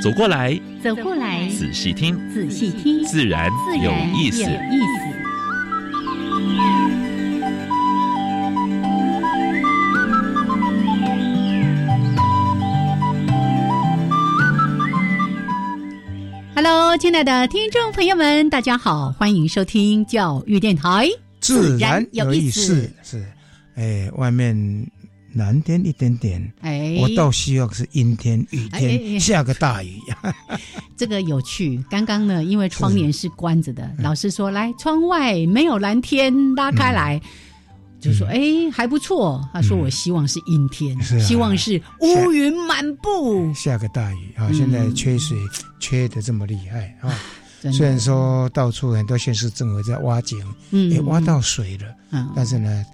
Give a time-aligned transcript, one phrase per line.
[0.00, 3.50] 走过来，走过来，仔细听，仔细听，自然
[3.82, 4.44] 有意思。
[16.54, 21.08] Hello，亲爱的听众朋友们，大家好，欢迎收听教育电台。
[21.40, 23.24] 自然有意思，是，
[23.74, 24.56] 哎，外面
[25.38, 29.98] 蓝天一点点，哎，我倒希望是阴天、雨天，下个大雨。
[30.96, 31.82] 这个有趣。
[31.88, 37.18] 刚刚呢，因为窗帘是关着的，老师说来，窗外没有蓝天，拉开来。
[38.00, 38.38] 就说哎
[38.72, 44.48] 还不错，他说我希望是阴天，希望是乌云满布，下个大雨啊！
[44.52, 45.36] 现在缺水
[45.80, 47.12] 缺的这么厉害啊！
[47.72, 50.38] 虽然说到处很多县市政府在挖井，
[50.70, 52.84] 也挖到水了，但是呢，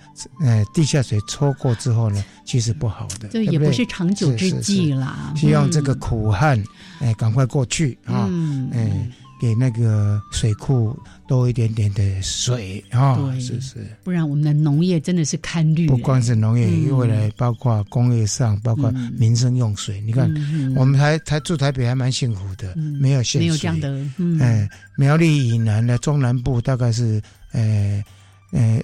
[0.40, 5.32] 呃，地下水抽过之后呢，其实不好的，这也不是长久之计啦。
[5.36, 6.62] 希望这个苦旱
[7.00, 8.28] 哎赶快过去啊！
[8.72, 9.10] 哎。
[9.40, 13.18] 给那个水库多一点点的水啊！
[13.38, 15.86] 是是，不然我们的农业真的是堪虑。
[15.86, 20.00] 不光是农业，未来包括工业上，包括民生用水。
[20.00, 20.32] 你看，
[20.74, 24.42] 我们台台住台北还蛮幸福的，没有限水，没有这样的。
[24.42, 27.20] 哎，苗栗以南的中南部大概是，
[27.52, 28.02] 呃
[28.52, 28.80] 呃，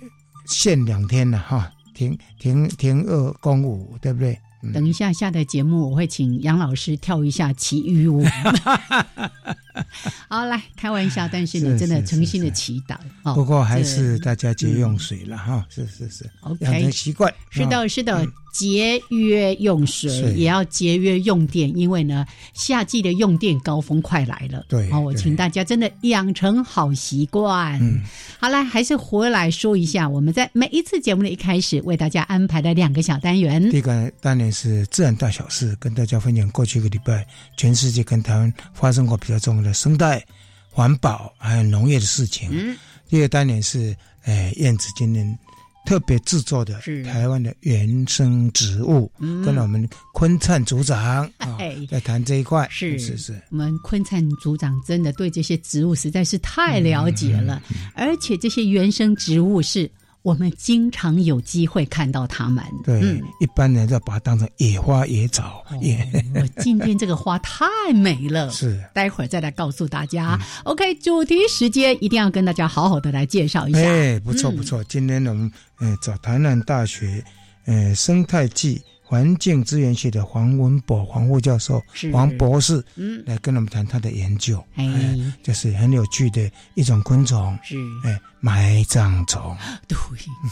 [0.51, 4.39] 限两天了哈，停停停二公五，对不对？
[4.75, 8.23] 等一下下的节目，我会请杨老师跳一下奇遇舞。
[10.29, 13.35] 好，来开玩笑，但是你，真的诚心的祈祷。
[13.35, 17.33] 不过还是大家节约用水了哈，是是是，OK，养成习惯。
[17.51, 18.27] 是的，是的。
[18.53, 24.65] 节约用水，也要节约用电，因为呢，夏季的用电高峰快来了。
[24.69, 27.81] 对，好，我请大家真的养成好习惯。
[27.81, 28.01] 嗯，
[28.41, 33.71] 好来，还是回来说一下，我们在每一次节目的一开始为大家安排的两个小单元。
[33.71, 37.25] 第一个单元是自然大小事，跟大家分享过去一个礼拜
[37.57, 40.25] 全世界跟台湾发生过比较重要的生态、
[40.71, 42.49] 环保还有农业的事情。
[42.53, 42.77] 嗯，
[43.09, 45.39] 第二个单元是，诶，燕子今年。
[45.87, 51.59] 特别制作的台湾的原生植物，跟我们昆灿组长啊，
[51.91, 52.69] 在谈这一块。
[52.71, 57.61] 是是是，我们昆灿组长真的对这些植物实在是太了解了，
[57.95, 59.91] 而且这些原生植物是。
[60.23, 62.65] 我们经常有机会看到它们。
[62.85, 63.01] 对，
[63.41, 65.65] 一般人要把它当成野花野草。
[65.71, 67.65] 我，今天这个花太
[67.95, 68.49] 美了。
[68.53, 70.39] 是，待会儿再来告诉大家。
[70.65, 73.79] OK，主题时间一定要跟大家好好的来介绍一下。
[73.81, 77.25] 哎，不错不错，今天我们呃找台南大学
[77.65, 78.83] 呃生态系。
[79.11, 81.83] 环境资源系的黄文博黄副教授、
[82.13, 89.57] 黄博士，嗯，来跟我们谈他的研究，哎，就是很有趣的一种昆虫，是，哎，埋葬虫。
[89.89, 89.99] 对，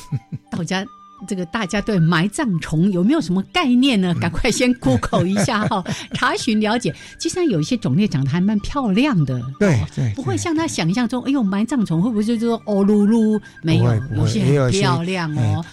[0.50, 0.84] 大家
[1.28, 4.12] 这个大家对埋葬虫有没有什么概念呢？
[4.20, 6.92] 赶快先 Google 一下哈， 查询了解。
[7.20, 13.40] 其实有一些种类长得还蛮漂亮的，对对，不会像他想象中，哎呦，埋葬虫会不会就是说哦噜噜？
[13.62, 15.64] 没有，有些很漂亮哦。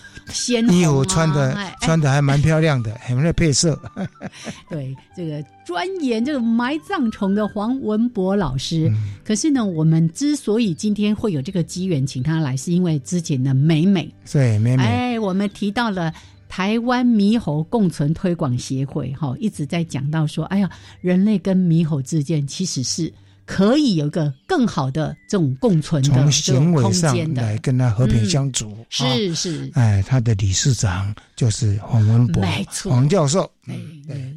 [0.69, 3.79] 衣服穿的穿的还蛮漂亮的， 很会配色。
[4.69, 8.91] 对，这个钻研这个埋葬虫的黄文博老师，
[9.23, 14.11] 可是呢，我们之所以今天会有这个机缘请他来，是因为之前的美美。
[14.31, 14.83] 对，美美。
[14.83, 16.11] 哎，我们提到了
[16.49, 20.69] 台湾猕猴共存推广协会，哈，一直在讲到说，哎呀，
[21.01, 23.13] 人类跟猕猴之间其实是。
[23.45, 28.75] 可以有一个更好的这种共存的从行为上来跟他和平相处。
[28.89, 33.49] 是是，哎，他的理事长就是黄文博，没错，黄教授。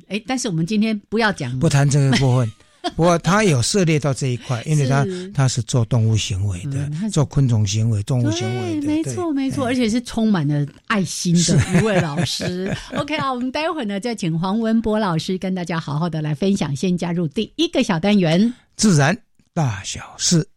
[0.09, 2.51] 哎，但是我们今天不要讲，不谈这个部分。
[2.97, 5.05] 不过他有涉猎到这一块，因为他
[5.35, 12.75] 他是做动物行为的，做昆虫行为、动物行为的，没错没错，而且是充满了爱心的一位老师。
[12.95, 16.75] OK 啊，我们待会儿呢再请黄文博老师跟大家好好的来分享。
[16.75, 19.19] 先加入第一个小单元，自然
[19.53, 20.49] 大小事，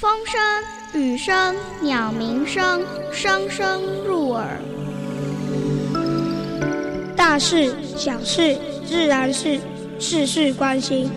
[0.00, 0.40] 风声、
[1.00, 4.60] 雨声、鸟鸣声，声声入耳。
[7.16, 9.60] 大事小事自然是
[10.00, 11.08] 事事关心。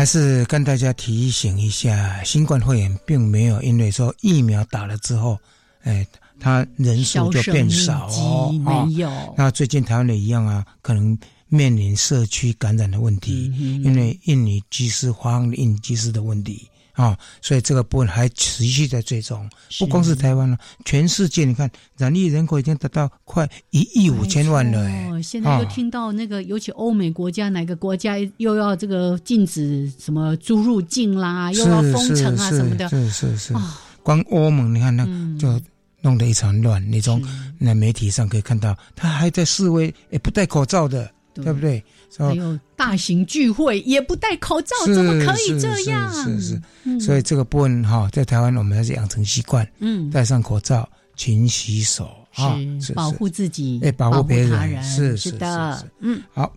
[0.00, 5.38] 还是跟大家提醒一下，新冠肺炎并没有因为说疫苗打了之后，
[5.82, 6.06] 哎，
[6.38, 8.50] 它人数就变少哦。
[8.64, 9.34] 没有。
[9.36, 11.18] 那最近台湾也一样啊，可能
[11.48, 13.52] 面临社区感染的问题，
[13.84, 16.66] 因为印尼技师发生印尼机师的问题。
[17.00, 19.48] 啊，所以这个部分还持续在追踪，
[19.78, 24.80] 不光是台湾了，全世界你看染疫人口已经达到快一亿五千万了。
[25.08, 33.54] 哦，现在又听到那个，尤其欧美国家哪个国家又要这个禁止什么猪入境啦，又要封城啊什么的，是是是。
[34.02, 35.06] 光欧盟你看那
[35.38, 35.58] 就
[36.02, 37.22] 弄得一场乱，那种
[37.58, 41.10] 那媒体上可以看到，他还在示威，也不戴口罩的。
[41.32, 41.82] 对不对？
[42.18, 46.12] 还有大型聚会也不戴口罩，怎么可以这样？
[46.12, 52.56] 是是，所以这个部分哈，在台湾我们还是养成习惯，嗯，戴上口罩，勤洗手啊，
[52.94, 56.52] 保护自己，哎，保护别人，是是的，嗯，好。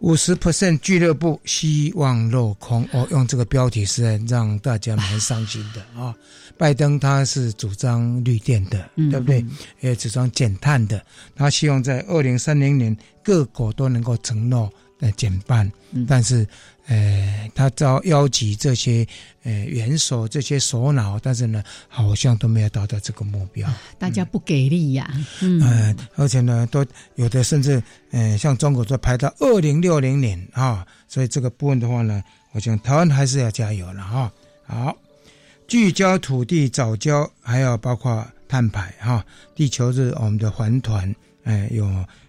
[0.00, 6.14] 五十 percent 俱乐部希望落空哦，用这个标题实在让大家蛮伤心的啊。
[6.58, 9.42] 拜登他是主张绿电的，对不对？
[9.80, 11.02] 也主张减碳的，
[11.34, 12.94] 他希望在二零三零年
[13.24, 14.70] 各国都能够承诺
[15.00, 15.70] 呃减半，
[16.06, 16.46] 但是。
[16.88, 19.04] 呃，他招邀集这些
[19.42, 23.68] 呃元首这些首脑，但是呢，好像都没有达到这个目标。
[23.98, 25.10] 大家不给力呀，
[25.40, 27.82] 嗯，而且呢，都有的甚至，
[28.12, 32.22] 呃，像中国都排到二零六零年啊，所以这个部分的话呢，
[32.52, 34.32] 我想台湾还是要加油了哈。
[34.64, 34.96] 好，
[35.66, 39.26] 聚焦土地早教，还有包括碳排哈，
[39.56, 41.12] 地球日我们的环团，
[41.42, 41.84] 哎，有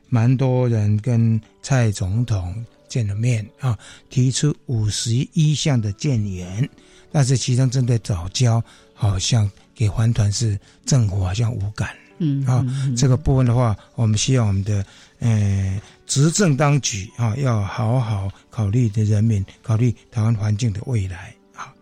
[0.09, 2.65] 蛮多人跟蔡总统。
[2.89, 3.77] 见了面啊，
[4.09, 6.67] 提出五十一项的建言，
[7.11, 8.63] 但是其中针对早教，
[8.93, 11.89] 好像给环团是政府好像无感，
[12.19, 12.65] 嗯啊，
[12.95, 14.85] 这个部分的话，我们希望我们的
[15.19, 21.73] 呃执政当局啊，要好好考虑的人民，考虑台湾环境的未来啊。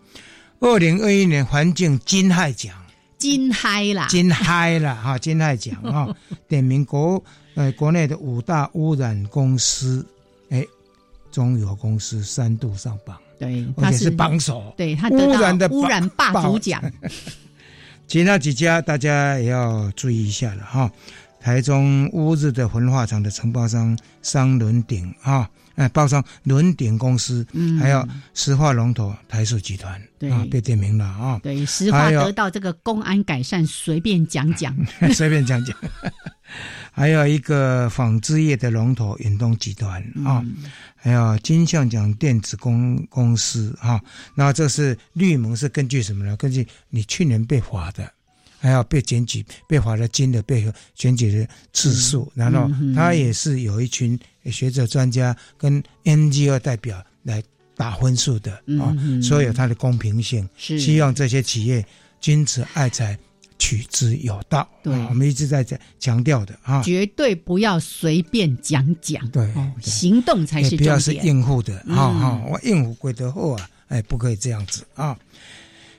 [0.60, 2.76] 二零二一年环境金嗨奖，
[3.20, 6.10] 金嗨啦，金嗨了哈，金嗨奖啊，
[6.50, 7.24] 点名国
[7.56, 10.06] 呃国内的五大污染公司，
[10.50, 10.64] 哎。
[11.32, 16.82] 中油公司三度上榜，对，而且是榜首，对，他污染的污染霸主奖。
[18.08, 20.90] 其他几家大家也要注意一下了哈。
[21.42, 31.40] 台中乌日的焚化厂的承包商商轮鼎哈，哎，包商轮鼎公司，嗯，还有石化龙头台塑集团，对，被点名了啊。
[31.44, 34.76] 对，石化得到这个公安改善，随便讲讲，
[35.14, 35.78] 随便讲讲。
[36.94, 40.42] 还有一个纺织业的龙头远东集团啊，
[40.96, 44.00] 还有金像奖电子公公司哈，
[44.34, 46.38] 那这是绿盟是根据什么呢？
[46.38, 48.10] 根据你去年被罚的，
[48.60, 54.18] 还有被检举被罚的金的被检举的次数，然后他也是有一群
[54.52, 57.44] 学者专家跟 NGO 代表来
[57.76, 61.86] 打分数的啊，所以有它的公平性，希望这些企业
[62.20, 63.18] 君子爱财。
[63.58, 69.50] 取之有道，对，我们一直在在强调的啊，绝对不要随便讲讲，对，
[69.82, 75.18] 行动才是不要是应付的，哈哈，我应付归得后啊，哎，不可以这样子啊。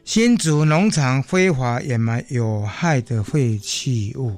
[0.04, 4.36] 新竹农场非法掩埋有害的废弃物，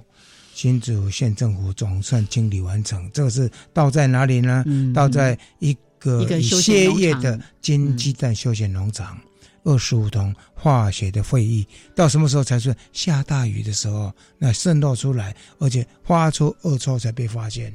[0.58, 3.08] 新竹县政府总算清理完成。
[3.12, 4.64] 这个是倒在哪里呢？
[4.92, 9.16] 倒在一个歇业的金鸡蛋休闲农场。
[9.62, 17.72] 二十五桶化学的废液，到什么时候才算下大雨的时候，那渗漏出来，而且发出恶臭才被发现，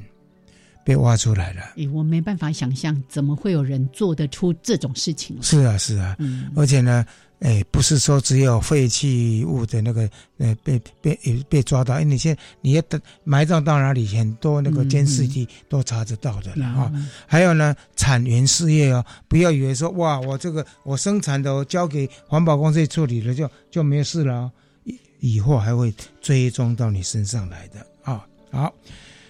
[0.84, 1.62] 被挖出来了。
[1.76, 5.40] 诶，我没办法想象，怎么会有人做得出这种事情？
[5.40, 7.06] 是啊，是啊，嗯，而且呢。
[7.44, 10.08] 哎，不是说只有废弃物的那个，
[10.38, 11.14] 呃，被被
[11.46, 11.92] 被抓到。
[11.92, 12.82] 哎，你现在你要
[13.22, 16.92] 埋葬到哪里，很多那个监视器都查得到的了哈。
[17.26, 24.50] 还有呢，产源事业哦，不要以为说哇，我这个我生产的我交给环保公司处理了，就就没事了。
[24.84, 28.24] 以以后还会追踪到你身上来的啊。
[28.52, 28.72] 好，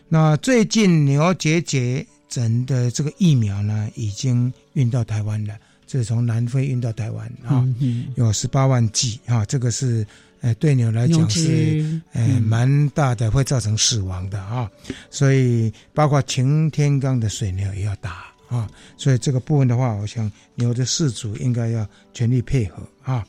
[0.08, 5.58] 那最近牛结节疹的这个疫苗呢，已经运到台湾了。
[5.98, 7.66] 是从南非运到台湾啊，
[8.16, 10.06] 有十八万剂啊，这个是
[10.40, 14.70] 呃对牛来讲是呃蛮大的，会造成死亡的啊，
[15.10, 23.24] 所以包括擎天岗的水牛也要打啊，所以这个部分的话，我想牛的饲主应该要全力配合啊。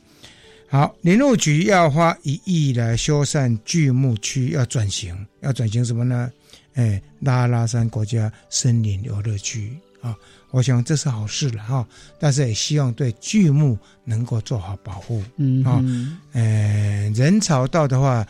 [0.68, 6.30] 好，林务局要花一亿来修缮巨木区，要转型，要转型什么呢？
[6.74, 9.70] 哎，拉拉山国家森林游乐区
[10.00, 10.14] 啊。
[10.50, 11.86] 我想这是好事了哈，
[12.18, 15.22] 但是也希望对巨木能够做好保护。
[15.36, 15.84] 嗯啊，
[16.32, 18.26] 呃，人潮到的话，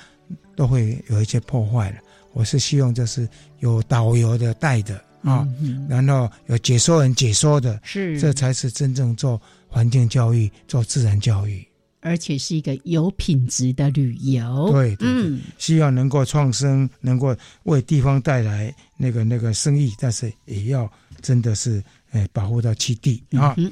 [0.56, 1.96] 都会有一些破坏了。
[2.32, 3.28] 我是希望这是
[3.60, 11.66] 有导游的带的啊，嗯然后有解说人解说的，是这才是真正做环境教育、做自然教育。
[12.02, 14.70] 而且是一个有品质的旅游。
[14.70, 20.88] 对对对嗯，希望能够创生，能够为地方带来那个那个生意，但是也要
[21.20, 21.82] 真的是
[22.16, 23.54] 诶、保护到基地啊。
[23.58, 23.70] 嗯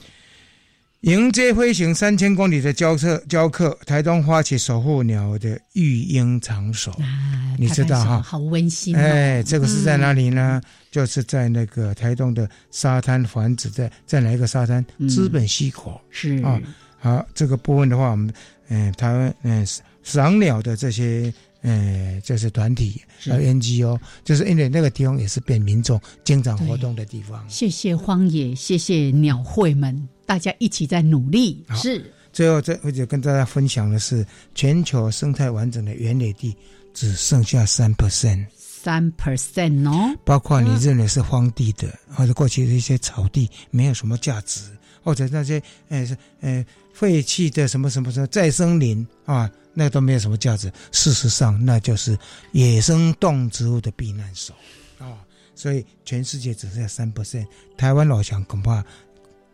[1.00, 6.90] 迎接飞行三千公里的教课教课，台东发起守护鸟的育婴场所。
[6.94, 8.98] 啊，你知道哈好温馨哦。
[8.98, 10.62] 哎，这个是在哪里呢？
[10.64, 14.82] 嗯就是在那个台东的沙滩繁殖，在在哪一个沙滩？
[14.96, 16.00] 嗯资本溪口。
[16.08, 16.58] 是啊
[16.98, 18.32] 好，这个部分的话，我们
[18.68, 19.66] 嗯、台湾嗯、
[20.02, 21.30] 赏鸟的这些
[21.64, 27.44] 呃这是团体是还有 NGO，就是因为那个地方也是被民众经常活动的地方。
[27.48, 31.64] 谢谢荒野，谢谢鸟会们，大家一起在努力。
[31.74, 36.54] 是最后，再或者跟大家分享的是，全球生态完整的原野地
[36.92, 40.14] 只剩下三 percent，三 percent 哦。
[40.24, 44.60] 包括你认为是荒地的，或者过去的一些草地没有什么价值，
[45.04, 50.72] 或者那些呃是呃废弃的什么什么什么再生林啊，那都没有什么价值。
[50.90, 52.18] 事实上，那就是
[52.52, 54.56] 野生动植物的避难所
[54.98, 55.22] 啊。
[55.54, 57.46] 所以全世界只剩下三 percent，
[57.76, 58.84] 台湾老乡恐怕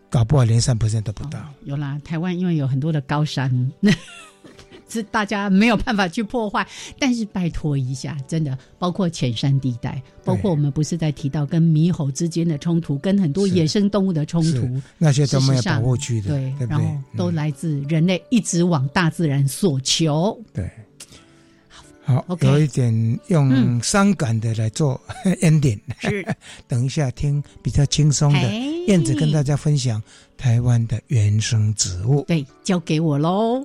[0.09, 1.39] 搞不好连三 percent 都不到。
[1.65, 3.51] 有啦，台湾因为有很多的高山，
[4.91, 6.67] 是大家没有办法去破坏。
[6.99, 14.69] 但是拜托一下，真的，包括浅山地带，包括我们不是在提到跟猕猴之间的冲突，跟很多野生动物的冲突，
[14.99, 17.03] 那些都没有保护区的，对，对不对然后？
[17.17, 20.39] 都嗯来自人类一直往大自然所求。
[20.53, 20.69] 对。
[22.03, 22.93] 好有一点
[23.29, 25.01] 用嗯伤感的来做
[25.43, 26.27] ending，、是
[26.67, 28.41] 等一下听比较轻松的。
[28.41, 30.03] 哎燕子跟大家分享
[30.37, 32.25] 台湾的原生植物。
[32.27, 33.65] 对，交给我喽。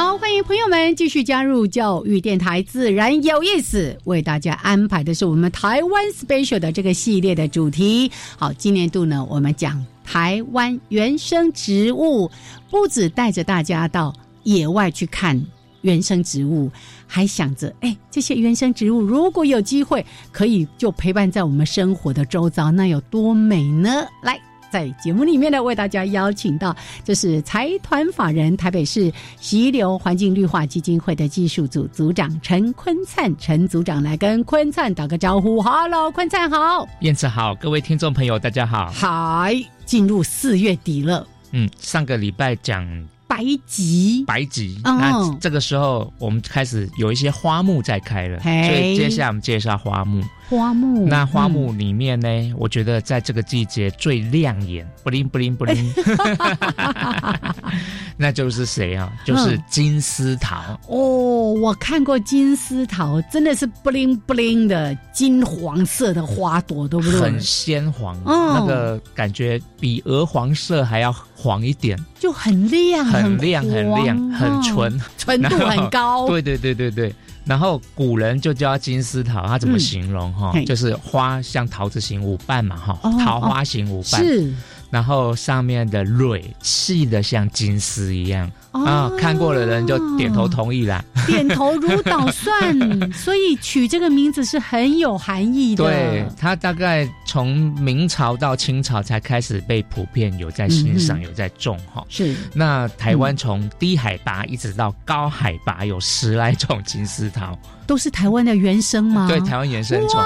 [0.00, 3.94] 好，欢迎朋友们继续加入教育电台，自然有意思。
[4.04, 8.10] 为大家安排的是我们台湾 special 的这个系列的主题。
[8.38, 12.30] 好，今年度呢，我们讲台湾原生植物，
[12.70, 14.14] 不止带着大家到
[14.44, 15.38] 野外去看
[15.82, 16.70] 原生植物，
[17.06, 24.06] 还想着，哎，这些原生植物如果有机会可以就陪伴在我们生活的周遭，那有多美呢？
[24.22, 24.40] 来。
[24.70, 26.74] 在节目里面呢，为大家邀请到
[27.04, 35.60] 就是财团法人台北市溪流环境绿化基金会的技术组组长陈坤灿，陈组长来跟坤灿打个招呼。
[35.60, 36.88] Hello，坤灿好。
[37.00, 38.90] 燕子好，各位听众朋友，大家好。
[38.90, 42.86] 嗨，进入四月底了，嗯，上个礼拜讲
[43.26, 50.22] 白吉白菊，哦那这个时候我们开始有一些花木在开了，所以接下来我们介绍花木。
[50.50, 55.94] 花木，那花木里面呢，我觉得在这个季节最亮眼，不灵不灵不灵，
[58.18, 59.12] 那就是谁啊？
[59.24, 60.76] 就是金丝桃。
[60.88, 67.20] 哦，我看过金丝桃，真的是不灵不灵的金黄色的花朵，对不对？
[67.20, 76.26] 很鲜黄，哦那个感觉比鹅黄色还要黄一点，就很亮，很亮很亮，很，纯，哦纯度很高。
[76.26, 77.14] 对对对对对。
[77.44, 80.64] 然后古人就叫它金丝桃，它怎么嗯形容哈、嘿。
[80.64, 84.52] 就是花像桃子形五瓣嘛哈，哦桃花形五瓣，是。
[84.90, 91.04] 然后上面的蕊细的像金丝一样、啊哦，看过的人就点头同意啦。
[91.26, 92.78] 点头如捣蒜，
[93.12, 95.84] 所以取这个名字是很有含义的。
[95.84, 102.04] 对，它大概从明朝到清朝才开始被普遍有在欣赏、嗯有在种哈。
[102.08, 107.56] 是那台湾从低海拔一直到高海拔有十来种金丝桃，
[107.90, 109.26] 都是台湾的原生吗？
[109.28, 110.20] 对，台湾原生种，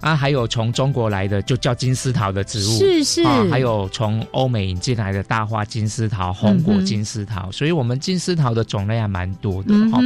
[0.00, 10.00] 啊，还有从中国来的就叫金丝桃的植物，是是，啊，还有从欧美引进来的大花金丝桃、红果金丝桃，所以我们金丝桃的种类还蛮多的嗯哈、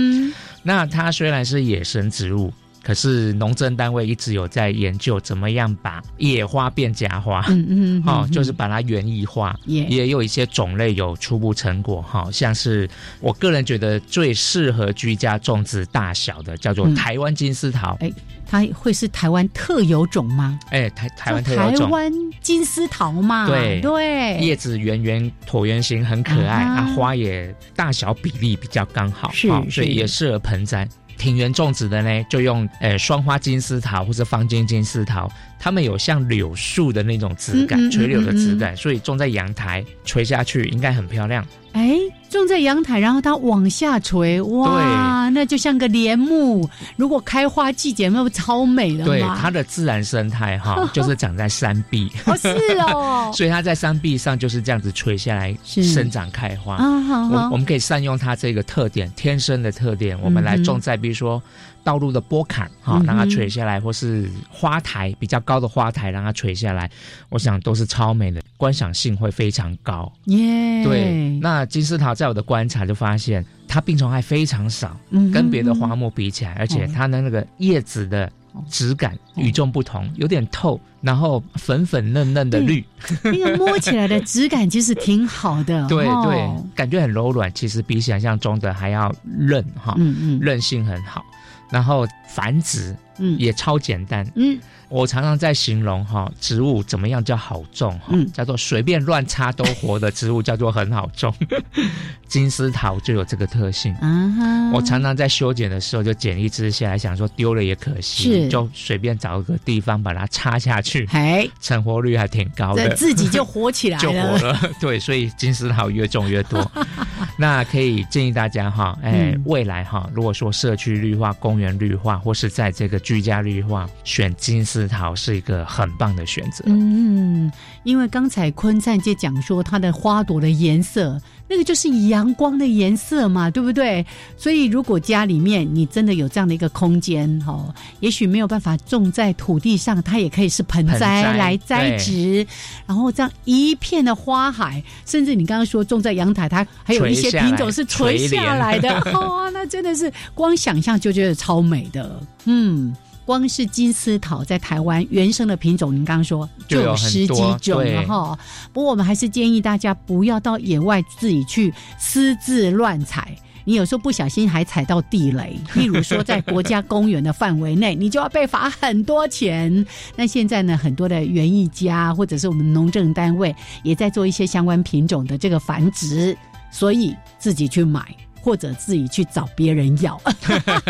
[0.65, 2.53] 那它虽然是野生植物，
[2.83, 12.89] 可是农政单位一直有在研究怎么样把野花变假花，嗯嗯， 哦，就是把它园艺化，也也有一些种类有初步成果，哈，像是
[13.21, 16.95] 我个人觉得最适合居家种植大小的，叫做嗯。
[16.95, 18.11] 台湾金丝桃，哎，
[18.47, 20.59] 它会是台湾特有种吗？
[20.71, 23.81] 哎，台台湾特叫有种，台湾金丝桃嘛，对。
[23.81, 30.89] 对，叶子圆圆椭圆形，很可爱啊啊，花也大小比例比较刚好，是哦所以也适合盆栽。
[31.23, 35.31] 庭园种植的呢，就用呃双花金丝桃或者方尖金丝桃，
[35.65, 41.47] 它们有像柳树的那种质感，嗯嗯嗯垂柳的质感，所以种在阳台垂下去应该很漂亮。
[41.71, 41.97] 哎，
[42.29, 46.69] 种在阳台，然后它往下垂，哇，那就像个帘幕。
[46.97, 52.49] 如果开花季节，那不超美的对，它的自然生态哈， 就是长在山壁，哦是
[52.81, 56.75] 哦， 所以它在山壁上就是这样子垂下来生长开花。
[56.75, 57.35] 啊好好。
[57.35, 61.43] 我我们可以善用它这个特点，天生的特点，我们来种在比如说
[61.83, 66.91] 道路的坡坎哈、让它垂下来，或是花台比较高的花台让它垂下来，
[67.29, 70.13] 我想都是超美的，观赏性会非常高。
[70.25, 78.31] 耶，对，那金丝桃在我的观察就发现，它病虫害非常少，嗯跟别的花木比起来，而且它的那个叶子的
[78.69, 82.85] 质感与众不同，有点透，然后粉粉嫩嫩的绿，
[83.25, 86.23] 那个摸起来的质感其实挺好的， 对哦。
[86.27, 90.39] 对，感觉很柔软，其实比想象中的还要韧哈，嗯嗯。
[90.41, 91.25] 韧性很好，
[91.71, 93.39] 然后繁殖嗯。
[93.39, 94.31] 也超简单。
[94.37, 94.59] 嗯
[94.93, 101.35] 我常常在形容哈，植物怎么样叫好种哈，嗯叫做随便乱插都活的植物叫做很好种。
[102.29, 103.93] 金丝桃就有这个特性。
[103.97, 112.95] 啊哈，我常常在修剪的时候就剪一枝下来，想说丢了也可惜，是就随便找一个地方把它插下去，哎，成活率还挺高这的。
[112.97, 116.71] 自己就活起来 就活了，对，所以金丝桃越种越多。
[117.39, 126.65] 那可以建议大家哈，哎，嗯未来哈，如果说社区绿化、公园绿化，或是在这个居家绿化，选金丝桃是一个很棒的选择。
[126.67, 127.51] 嗯，
[127.85, 134.05] 因为刚才坤灿就讲说它的花朵的颜色，那个就是阳光的颜色嘛，对不对？
[134.37, 142.47] 所以如果家里面你真的有这样的一个空间哦，也许没有办法种在土地上，它也可以是盆栽来栽植，
[142.87, 152.95] 然后这样一片的花海，甚至你刚刚说种在阳台，它还有一些品种是垂垂下来的， 哦，那真的是光想象就觉得超美的，嗯。
[153.25, 158.39] 光是金丝桃在台湾原生的品种，您刚刚说就有十几种了哈。
[158.73, 163.37] 不过我们还是建议大家不要到野外自己去私自乱采。
[163.65, 169.87] 你有时候不小心还踩到地雷， 例如说在国家公园的范围内，你就要被罚很多钱。
[170.17, 176.37] 那现在呢，很多的园艺家或者是我们农政单位也在做一些相关品种的这个繁殖，
[176.73, 178.05] 所以自己去买。
[178.43, 180.21] 或者自己去找别人要，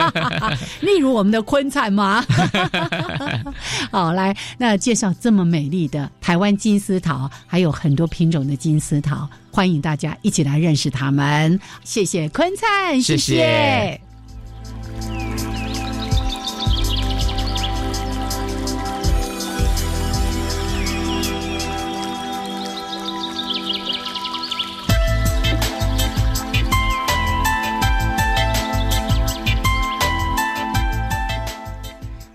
[0.80, 2.24] 例如我们的昆灿吗？
[3.92, 11.60] 好，来，那介绍这么美丽的台湾金丝桃，还有很多品种的金丝桃，欢迎大家一起来认识他们。
[11.84, 14.00] 谢谢昆灿，谢谢谢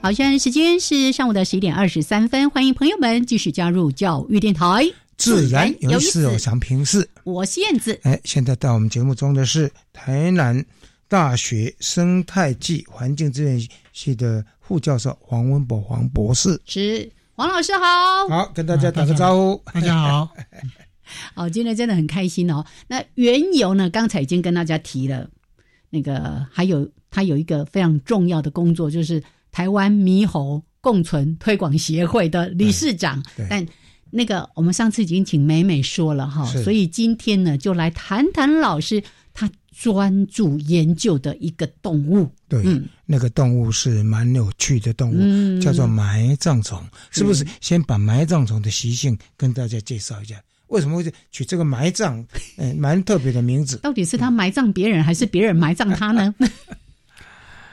[0.07, 7.05] 好，现在时间是上午的十一点二十三分，欢迎朋友们继续加入教育电台，自然有意有思，我想平视。
[7.25, 10.65] 我是燕子，哎，现在到我们节目中的是台南
[11.09, 16.57] 大学生态暨环境资源系的副教授黄文博黄博士。
[16.63, 18.29] 是黄老师好。
[18.29, 19.61] 好，跟大家打个招呼。
[19.73, 20.29] 大家好，
[21.35, 22.63] 好，今天真的很开心哦。
[22.87, 25.29] 那缘由呢，刚才已经跟大家提了，
[25.89, 29.21] 那个还有他有一个非常重要的工作，就是
[29.57, 33.23] 台湾猕猴共存推广协会的理事长。
[33.49, 33.65] 但
[34.11, 39.01] 那个我们上次已经请美美说了哈，所以今天呢，就来谈谈老师
[39.33, 42.29] 他专注研究的一个动物。
[42.47, 46.79] 对，嗯那个动物是蛮有趣的动物，嗯叫做埋葬虫。
[47.09, 50.39] 是不是先把埋葬虫的习性跟大家介绍一下？
[50.67, 52.23] 为什么会取这个埋葬？
[52.57, 53.77] 嗯、蛮特别的名字。
[53.77, 56.35] 到底是他埋葬别人，还是别人埋葬他呢？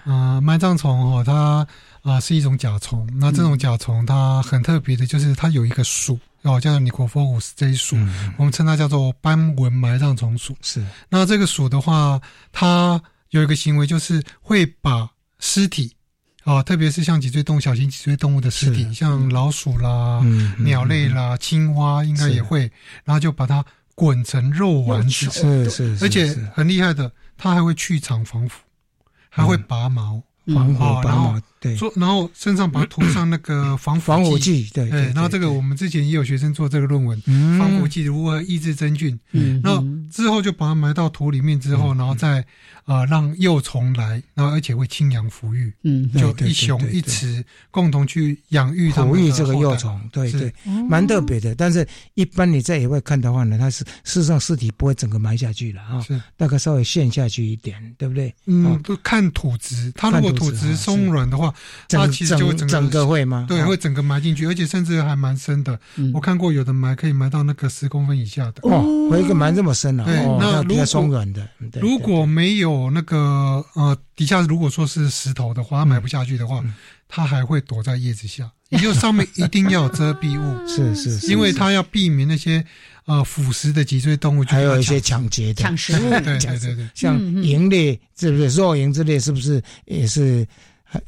[0.04, 1.66] 啊、埋葬虫哦，它
[2.02, 3.08] 啊、是一种甲虫。
[3.18, 10.54] 那这种甲虫它很特别的，就是它有一个属哦，叫做 Nicophorus 这一属，嗯，我们称它叫做斑纹埋葬虫属。
[10.60, 10.84] 是。
[11.08, 12.20] 那这个属的话，
[12.52, 15.08] 它有一个行为，就是会把
[15.40, 15.92] 尸体
[16.44, 20.22] 啊、特别是像脊椎动物、小型脊椎动物的尸体，像老鼠啦、
[20.58, 22.70] 鸟类啦、青蛙，应该也会，
[23.02, 23.64] 然后就把它
[23.94, 25.30] 滚成肉丸子。
[25.30, 28.60] 是是，是而且很厉害的，它还会去肠防腐，
[29.34, 30.22] 还会拔毛，
[30.54, 34.68] 黄火白哦然后毛，对，做，然后身上把它涂上那个防 防腐剂。
[34.74, 39.18] 对，对，然后这个我们之前也有学生做这个论文，嗯防腐剂如何抑制真菌。
[39.32, 42.44] 嗯，那之后就把它埋到土里面之后，然后再
[42.84, 49.54] 啊让幼虫来，然后而且会清养抚育，嗯就一雄一雌共同去养育它们的哺育这个。
[49.54, 50.52] 幼虫，对对，
[50.90, 51.54] 蛮特别的。
[51.54, 58.34] 但是一般你在野外看的话呢，它是事实上尸体不会整个埋下去了啊，是，大概稍微陷下去一点，对不对？
[58.46, 61.53] 嗯哦，都看土质，它如果土质松软的话，
[61.88, 63.46] 它整其实就会整个整整个会吗？
[63.48, 65.78] 对，哦会整个埋进去，而且甚至还蛮深的。
[65.96, 68.54] 嗯我看过有的埋可以埋到那个十公分以下的。
[68.62, 71.48] 哦，回一个蛮这么深了，对哦，那比较如果松软的。
[71.80, 76.74] 如果没有那个呃底下如果说是石头的话，它埋不下去的话，嗯
[77.06, 82.64] 它还会躲在叶子下，也就上面一定要有遮蔽物， 是 是是，因为它要避免那些
[83.04, 90.44] 呃腐蚀的脊椎动物去还有一些抢抢劫的，抢食物，对对对对对，像蝇类，是不是肉蝇之类，是不是也是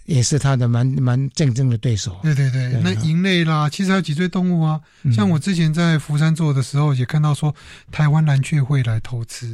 [0.05, 2.19] 也是他的蛮蛮竞争的对手？
[2.23, 2.71] 对对对。
[2.73, 5.13] 对，那蝇类啦，其实还有脊椎动物啊，嗯。
[5.13, 7.55] 像我之前在福山做的时候，也看到说
[7.91, 9.53] 台湾蓝雀会来偷吃，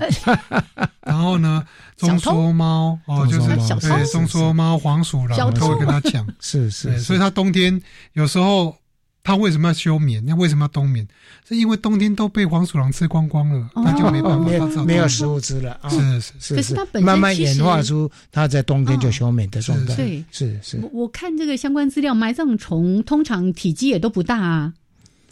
[1.07, 1.64] 然后呢，
[1.97, 3.49] 中缩猫哦，就是
[3.81, 7.81] 对中缩猫、黄鼠狼都会跟它抢， 是是，是，所以它冬天
[8.12, 8.77] 有时候
[9.25, 10.23] 它为什么要休眠？
[10.27, 11.07] 那为什么要冬眠？
[11.49, 15.89] 是因为冬天都被黄鼠狼吃光光了，哦那就没办法，没它没有食物吃了啊。
[15.89, 19.95] 是是是可是它本身慢慢演化出它在冬天就休眠的状态。
[19.95, 20.25] 对。
[20.33, 24.75] 是是我我看这个相关资料，埋葬虫通常体积也都不大啊，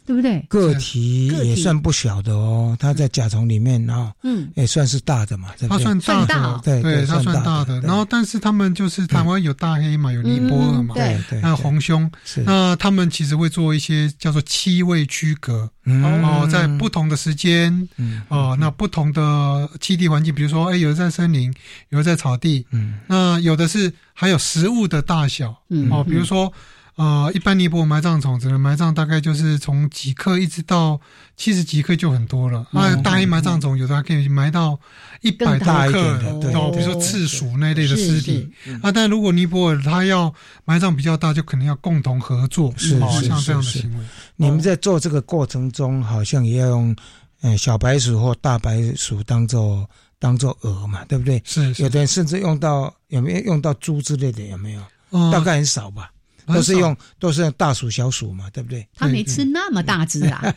[0.07, 0.45] 对不对？
[0.49, 5.79] 个体也算不小的哦，它在甲虫里面啊嗯，也算是大的嘛，对不对？
[5.79, 6.53] 它算算大。
[6.53, 7.81] 的对对对它算算大大的。
[7.81, 11.63] 然后，但是他们就是台湾有大黑嘛，有尼泊尔嘛，对对，那对。
[11.63, 12.43] 红胸，是。
[12.43, 16.03] 那他们其实会做一些叫做气味区隔嗯。
[16.25, 18.23] 哦，在不同的时间嗯。
[18.29, 21.53] 哦，那不同的栖地环境，比如说，哎，有的在森林，
[21.91, 22.99] 有的在草地，嗯。
[23.07, 25.91] 那有的是还有食物的大小嗯。
[25.91, 26.53] 哦，比如说。
[27.01, 31.01] 呃，一般尼泊尔埋葬虫只能埋葬大概就是从几克一直到
[31.35, 32.67] 七十几克就很多了。
[32.73, 34.79] 那、大一埋葬种有的还可以埋到
[35.23, 38.47] 一百大克点的对哦，比如说刺鼠那类的尸体。
[38.83, 40.31] 啊，但如果尼泊尔它要
[40.67, 44.05] 埋葬比较大，就可能要共同合作，是哦，是像这样的是是行为。
[44.37, 46.95] 你们在做这个过程中，好像也要用
[47.41, 51.41] 呃小白鼠或大白鼠当做当做鹅嘛，对不对？
[51.47, 54.43] 是是有，的人甚至用到有没有用到猪之类的？
[54.49, 54.83] 有没有？
[55.09, 56.13] 呃大概很少吧，
[56.55, 58.87] 都是用都是用大鼠小鼠嘛，对不对？
[58.95, 60.55] 它没吃那么大只啊，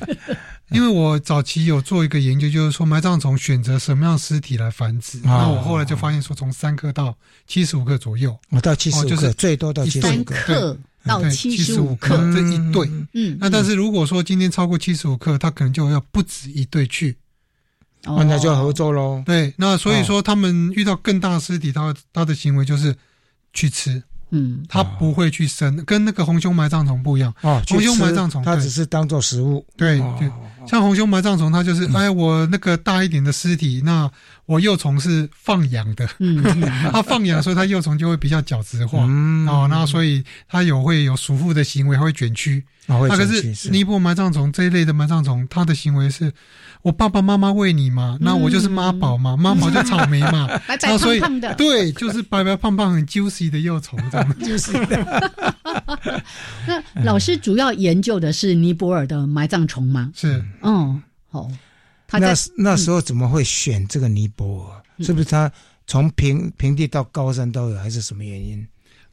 [0.70, 5.20] 因为我早期有做一个研究，就是说埋葬虫选择什么样的尸体来繁殖。
[5.24, 7.16] 那我后来就发现说，从三克到
[7.46, 10.00] 七十五克左右，我到七十五克，哦就是最多到一对。
[10.02, 10.78] 三七十五克。
[11.04, 12.88] 到对七十五75克，这一对。
[13.14, 17.18] 嗯，那但是如果说今天超过七十五克，它可能就要不止一对去。
[18.04, 18.22] 哦。
[18.22, 19.20] 那就要合作喽。
[19.26, 22.94] 对，那所以说他们遇到更大的尸体，他他的行为就是
[23.52, 24.00] 去吃，
[24.32, 27.32] 嗯，它不会去生，跟那个红胸埋葬虫不一样。
[27.42, 29.64] 哦，红胸埋葬虫它只是当做食物。
[29.76, 30.28] 对哦对，
[30.66, 34.10] 像红胸埋葬虫，它就是哎，我那个大一点的尸体，那
[34.46, 36.42] 我幼虫是放养的，嗯，
[36.90, 39.04] 它放养，所以它幼虫就会比较角质化。
[39.06, 39.46] 嗯。
[39.46, 42.64] 哦，那所以它有会有属腹的行为，它会卷曲。
[42.88, 46.32] 哦会那可是尼泊尔埋葬虫这一类的埋葬虫，它的行为是，
[46.82, 54.34] 我爸爸妈妈喂你嘛，那我就是妈宝嘛， 妈宝就草莓嘛，白白那所以胖胖的，对，就是白白胖胖很 juicy 的幼虫这样。
[54.40, 54.72] 就是
[56.66, 60.10] 那老师主要研究的是尼泊尔的埋葬虫吗？
[60.14, 61.48] 是嗯，好，
[62.08, 64.82] 他在那那时候怎么会选这个尼泊尔？
[64.98, 65.50] 嗯是不是他
[65.86, 68.64] 从平平地到高山都有，还是什么原因？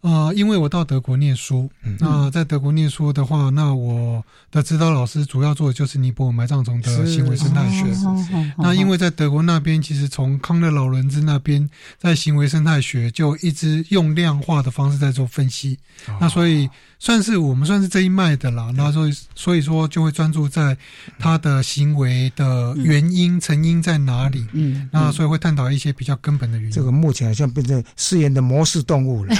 [0.01, 7.83] 呃，因为我到德国念书，嗯那在德国念书的话，那我的指导老师主要做的就是尼泊尔埋葬虫的行为生态学。
[8.05, 8.15] 哦
[8.57, 15.77] 那因为在德国那边，其实从康乐老伦兹那边，在行为生态学就一直用量化的方式在做分析。
[16.07, 18.71] 哦那所以算是我们算是这一脉的啦。
[18.75, 20.77] 那所以所以说就会专注在
[21.17, 24.45] 他的行为的原因、成因在哪里。
[24.51, 26.71] 嗯，那所以会探讨一些比较根本的原因。
[26.71, 29.33] 这个目前好像变成试验的模式动物了。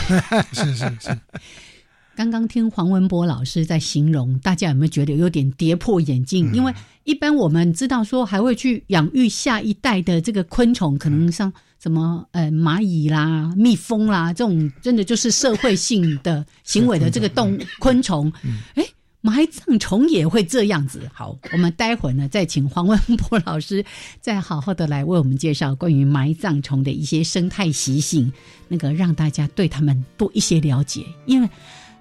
[0.54, 1.18] 是 是是，
[2.16, 6.54] 刚刚听黄文波老师在形容，大家有没有觉得有点跌破眼镜？
[6.54, 6.74] 因为
[7.10, 18.32] 一般我们知道说还会去养育下一代的这个昆虫，可能像什么呃蚂蚁啦、蜜蜂啦这种，真的就是社会性的行为的这个动昆虫。
[18.76, 18.86] 哎，
[19.22, 21.10] 埋葬虫也会这样子。
[21.12, 23.84] 好，我们待会儿呢再请黄文博老师
[24.22, 28.32] 再好好的来为我们介绍关于埋葬虫的一些生态习性，
[28.68, 31.50] 那个让大家对他们多一些了解，因为。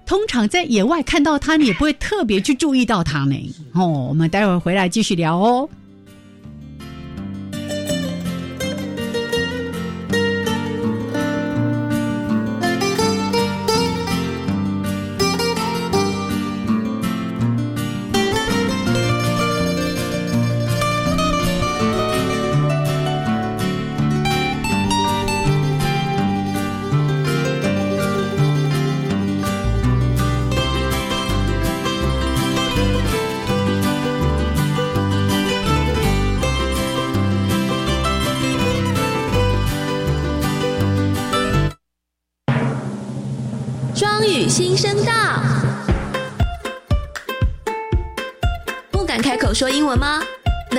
[0.09, 3.55] 通常在野外看到它，你也不会特别去注意到它呢。
[3.73, 5.69] 哦，我们待会儿回来继续聊哦。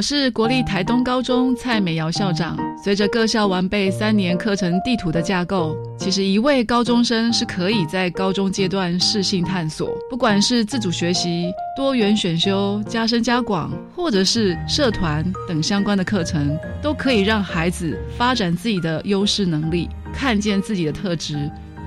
[0.00, 2.56] 我是国立台东高中蔡美瑶校长。
[2.82, 21.36] 随着各校完备三年课程地图的架构，其实一位高中生是可以在高中阶段适性探索，不管是自主学习、多元选修、加深加广，或者是社团等相关的课程，都可以让孩子发展自己的优势能力，看见自己的特质。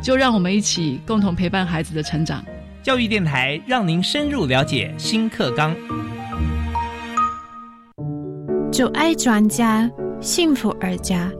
[0.03, 2.45] 就让我们一起共同陪伴孩子的成长。
[2.83, 5.75] 教育电台让您深入了解新课纲。
[8.73, 9.87] 就爱专家，
[10.19, 11.31] 幸福而家，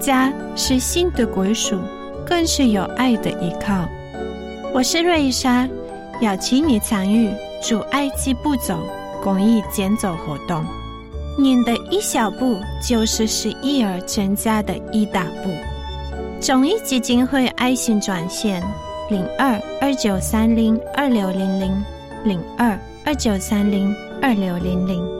[0.00, 1.78] 家是心的归属，
[2.26, 3.88] 更是有爱的依靠。
[4.74, 5.68] 我是瑞莎，
[6.20, 7.30] 邀请你参与
[7.62, 8.76] “主爱几步走”
[9.22, 10.64] 公益减走活动。
[11.38, 15.50] 您的一小步，就是使一儿成家的一大步。
[16.40, 18.60] 中医基金会爱心专线：
[19.08, 21.84] 零二二九三零二六零零
[22.24, 25.19] 零二二九三零二六零零。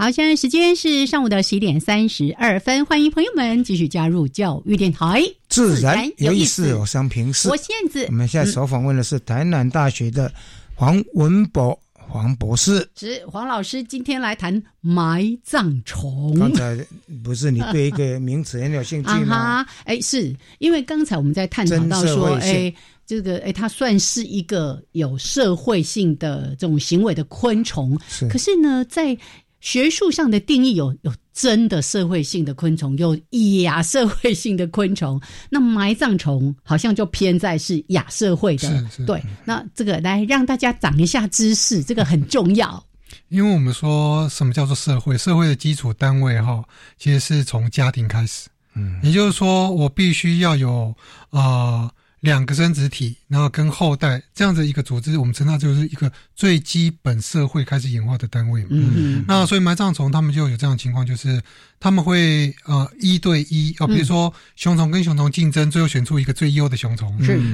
[0.00, 7.50] 好，现在时间是上午的十一点三十二分，欢迎朋友们继续加入教育电台，自然有意思，我想平视。
[7.50, 10.32] 我现在我们现在所访问的是台南大学的
[10.74, 11.78] 黄文博。
[11.94, 16.34] 黄博士，是黄老师，今天来谈埋葬虫。
[16.36, 16.76] 刚才
[17.22, 19.64] 不是你对一个名词很有兴趣吗？
[19.84, 22.72] 哎，是因为刚才我们在探讨到说，哎，
[23.06, 27.96] 这个哎，它算是一个有社会性的这种行为的昆虫。
[28.08, 29.16] 是，可是呢，在
[29.60, 31.12] 学术上的定义有有。
[31.32, 33.18] 真的社会性的昆虫，有
[33.62, 35.18] 亚社会性的昆虫。
[35.48, 39.22] 那埋葬虫好像就偏在是亚社会的，对。
[39.46, 42.84] 那这个来让大家长一下知识，这个很重要。
[43.30, 45.16] 因为我们说什么叫做社会？
[45.16, 46.62] 社会的基础单位哈，
[46.98, 48.50] 其实是从家庭开始。
[48.74, 50.94] 嗯，也就是说，我必须要有
[51.30, 51.90] 啊。
[52.20, 58.64] 两个生殖体，然后跟后代这样子一个组织，我们称它就是一个最基本社会开始演化的单位。
[58.68, 61.40] 嗯，那所以埋葬虫他们就有这样的情况，就是
[61.80, 67.10] 他们会呃一对一哦，比如说雄虫跟雄虫竞争，最后选出一个最优的雄虫；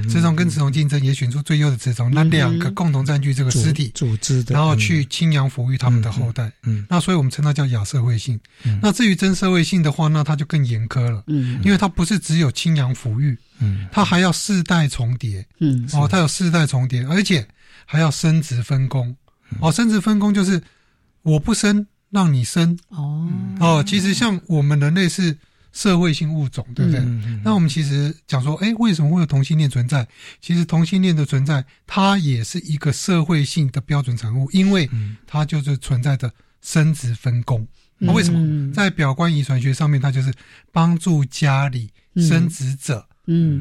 [0.08, 2.10] 雌虫跟雌虫竞争，也选出最优的雌虫。
[2.12, 6.50] 那两个共同占据这个尸体组织，然后去亲养抚育他们的后代。
[6.64, 8.38] 嗯，那所以我们称它叫亚社会性。
[8.82, 11.22] 那至于真社会性的话，那它就更严苛了。
[11.28, 13.38] 嗯，因为它不是只有亲养抚育。
[13.58, 17.46] 嗯，它还要世代重叠，嗯，哦，它有世代重叠，而且
[17.86, 19.16] 还要生殖分工，
[19.60, 20.62] 哦，生殖分工就是
[21.22, 21.86] 我不生，
[22.16, 23.28] 让你生，哦，
[23.60, 25.36] 哦，其实像我们人类是
[25.70, 27.00] 社会性物种，对不对？
[27.44, 30.08] 那我们其实讲说，哎，为什么会有同性恋存在？
[30.40, 34.88] 其实同性恋的存在，它也是一个社会性的标准产物，因为
[35.26, 37.68] 它就是存在着生殖分工。
[37.98, 40.32] 那为什么在表观遗传学上面，它就是
[40.72, 43.06] 帮助家里生殖者？
[43.10, 43.15] 嗯，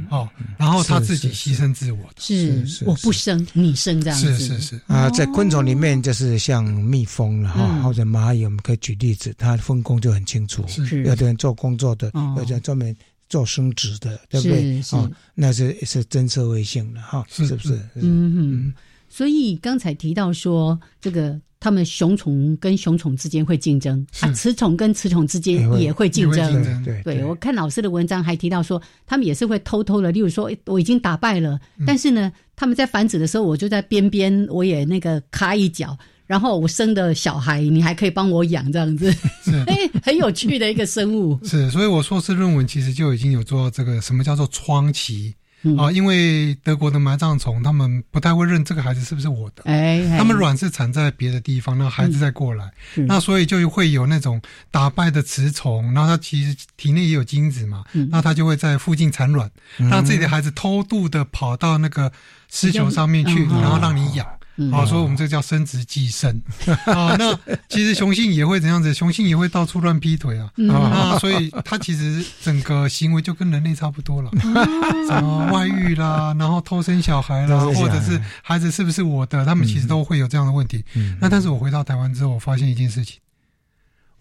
[0.09, 4.81] 哦，然后他自己牺牲自我的，是是，我不生，你生这样子，是是是。
[4.87, 11.03] 啊，在昆虫里面就是像蜜蜂了哈，或者蚂蚁，我们可以举例子，它分工就很清楚，是。
[11.03, 12.95] 有的人做工作的，有的人专门
[13.27, 14.79] 做生殖的，对不对？
[14.91, 17.73] 啊，那是是真社会性的哈，是不是？
[17.95, 18.73] 嗯嗯，
[19.09, 21.39] 所以刚才提到说这个。
[21.65, 26.83] 他们雄虫跟雄虫之间会竞争，啊，雌虫跟雌虫之间也会竞争。
[26.83, 35.97] 对，对我看老师的文章还提到说，他们也是会偷偷的，例如说我已经打败了，但是呢，他们在繁殖的时候，我就在边边我也那个卡一脚，
[36.27, 39.11] 然后我生的小孩你还可以帮我养，这样子，
[39.65, 41.39] 哎，很有趣的一个生物。
[41.43, 45.33] 是，所以我硕士论文其实就已经有做这个什么叫做窗期。
[45.77, 52.71] 啊，因为德国的埋葬虫，他们不太会认这个孩子是不是我的，哎，他们卵是产在别的地方，那孩子再过来，
[53.07, 62.11] 那所以就会有那种打败的雌虫，然后它其实体内也有精子嘛，那它就会在附近产卵，让自己的孩子偷渡的跑到那个
[62.49, 64.27] 丝球上面去，然后让你养。
[64.71, 66.41] 啊，所以我们这叫生殖寄生
[66.85, 67.15] 啊。
[67.17, 67.37] 那
[67.67, 68.93] 其实雄性也会怎样子？
[68.93, 74.31] 雄性也会到处乱劈腿啊啊，所以它其实整个行为就跟人类差不多了，
[75.07, 80.83] 什么外遇啦，然后偷生小孩啦，或者是孩子是不是我的，他们其实都会有这样的问题。
[81.19, 83.19] 那但是我回到台湾之后，我发现一件事情。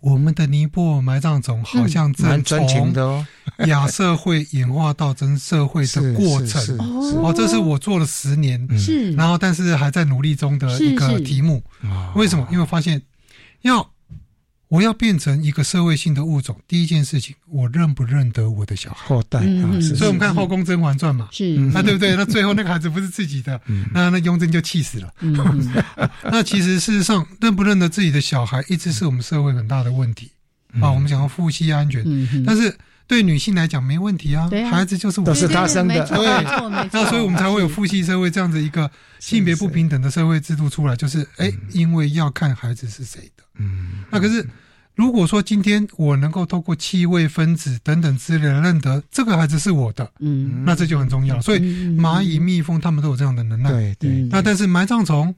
[0.04, 2.92] 我们的尼泊尔埋葬种好像在从
[3.66, 6.76] 亚社会演化到真社会的过程。
[6.78, 11.62] 哦，这是我做了十年，是，然后但是还在努力中的一个题目。
[12.14, 12.46] 为什么？
[12.52, 13.00] 因为发现
[13.62, 13.93] 要。
[14.68, 19.06] 我要变成一个社会性的物种，第一件事情，我认不认得我的小孩。
[19.06, 19.80] 后代啊？
[19.80, 21.56] 所以我们看《后宫甄嬛传》嘛，是。
[21.56, 22.16] 那对不对？
[22.16, 23.60] 那最后那个孩子不是自己的，
[23.92, 25.12] 那那雍正就气死了。
[26.24, 30.30] 那其实事实上，认不认得自己的小孩，一直是我们社会很大的问题。
[30.80, 30.90] 啊。
[30.90, 32.02] 我们讲要夫妻安全，
[32.44, 32.76] 但是
[33.14, 44.44] 对女性来讲没问题啊，孩子就是我是他生的，对，那所以我们才会有父系社会这样子一个性别不平等的社会制度出来，就是哎，因为要看孩子是谁的，嗯，那可是。
[44.96, 51.40] 如果说今天我能够透过气味分子等等之类的认得这个孩子是我的，嗯，那这就很重要。
[51.40, 51.58] 所以
[51.98, 53.72] 蚂蚁、蜜蜂他们都有这样的能耐。
[53.72, 54.10] 对对。
[54.30, 55.34] 那但是埋葬虫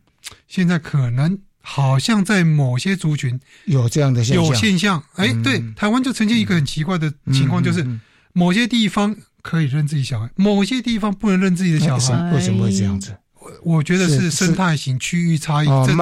[0.46, 4.44] 现在可能好像在某些族群有这样的现象。
[4.44, 5.02] 有现象。
[5.16, 7.84] 哎，对，台湾就呈现一个很奇怪的情况，就是
[8.32, 12.32] 某些地方可以认自己小孩，某些地方不能认自己的小孩。
[12.32, 13.16] 为什么会这样子？
[13.64, 15.96] 我觉得是生态型区域差异正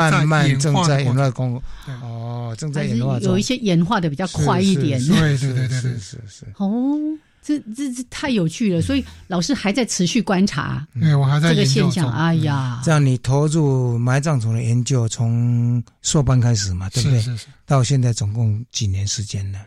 [0.87, 1.62] 在演化中
[2.03, 5.03] 哦，正在演化有一些演化的比较快一点。
[5.03, 6.46] 对对对对对，是是。
[6.59, 6.98] 哦，
[7.45, 10.87] 这这这太有趣了，所以老师还在持续观察。
[10.99, 12.11] 对，我还在这个现象。
[12.11, 17.21] 哎呀，这样你投入埋葬虫的研究，从硕班开始嘛，对不对？
[17.21, 17.47] 是是。
[17.67, 19.59] 到现在总共几年时间呢？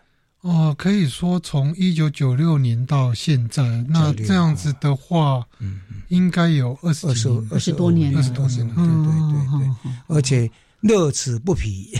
[0.41, 10.49] 哦，可以说从一九九六年到现在，那这样子的话，嗯，应该有二十、二十、二十多年，二十多年了，对对对对，而且
[10.87, 11.91] 乐此不疲。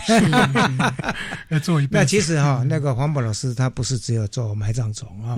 [1.50, 5.36] 要做一那其实哈，那个黄宝老师他不是只有做埋葬虫啊，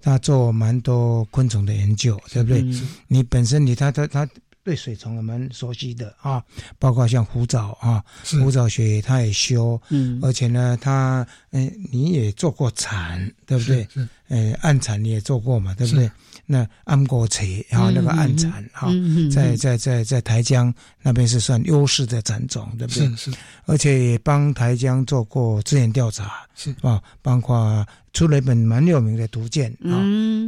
[0.00, 2.64] 他做蛮多昆虫的研究，对不对？
[3.08, 4.28] 你本身你他他他。
[4.64, 6.40] 对水虫我们熟悉的啊，
[6.78, 8.00] 包括像虎藻啊，
[8.40, 13.84] 虎藻学他也修，嗯，而且呢，他嗯，你也做过蚕，对不对？
[13.96, 16.08] 嗯，呃，暗蚕你也做过嘛，对不对？
[16.44, 18.88] 那安国锤然后那个暗蚕哈，
[19.32, 23.06] 在在在在台江那边是算优势的蚕种，对不对？
[23.16, 26.74] 是是，而且也帮台江做过资源调查，是。
[26.82, 29.96] 啊，包括出了一本蛮有名的图鉴啊，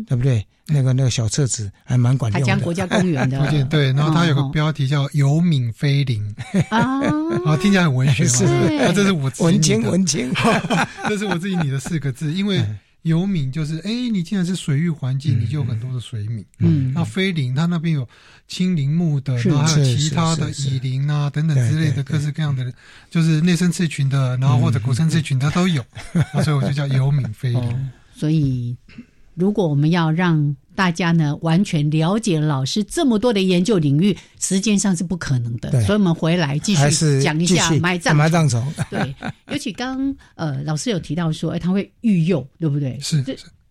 [0.07, 0.45] 对不对？
[0.67, 2.47] 那个那个小册子还蛮管用的。
[2.47, 3.39] 台江国家公园的。
[3.39, 6.23] 图鉴，对，然后它有个标题叫“游敏飞林”，
[6.71, 7.01] 啊，
[7.45, 8.45] 啊，听起来很文学是。
[8.47, 10.33] 啊，这是我文青文青，
[11.09, 12.65] 这是我自己拟的四个字，因为。
[13.05, 16.45] 游敏就是，哎，你既然是水域环境，你就有很多的水敏。
[16.59, 18.09] 嗯，那飞林它那边有
[18.49, 22.73] 青林木的，然后还有其他的蚁林啊等等之类的各式各样的，
[23.11, 25.85] 就是内生刺群的，然后或者骨生刺群它都有，
[26.43, 27.91] 所以我就叫游敏飞林。
[28.15, 28.75] 所以，
[29.35, 35.71] 如果我们要让大家呢，完全了解老师这么多的研究领域，时间上是不可能的。
[35.85, 38.63] 所以，我们回来继续讲一下埋葬埋葬虫。
[38.91, 39.15] 对，
[39.51, 42.99] 尤其刚呃，老师有提到说，哎，它会育幼，对不对？
[43.01, 43.25] 是。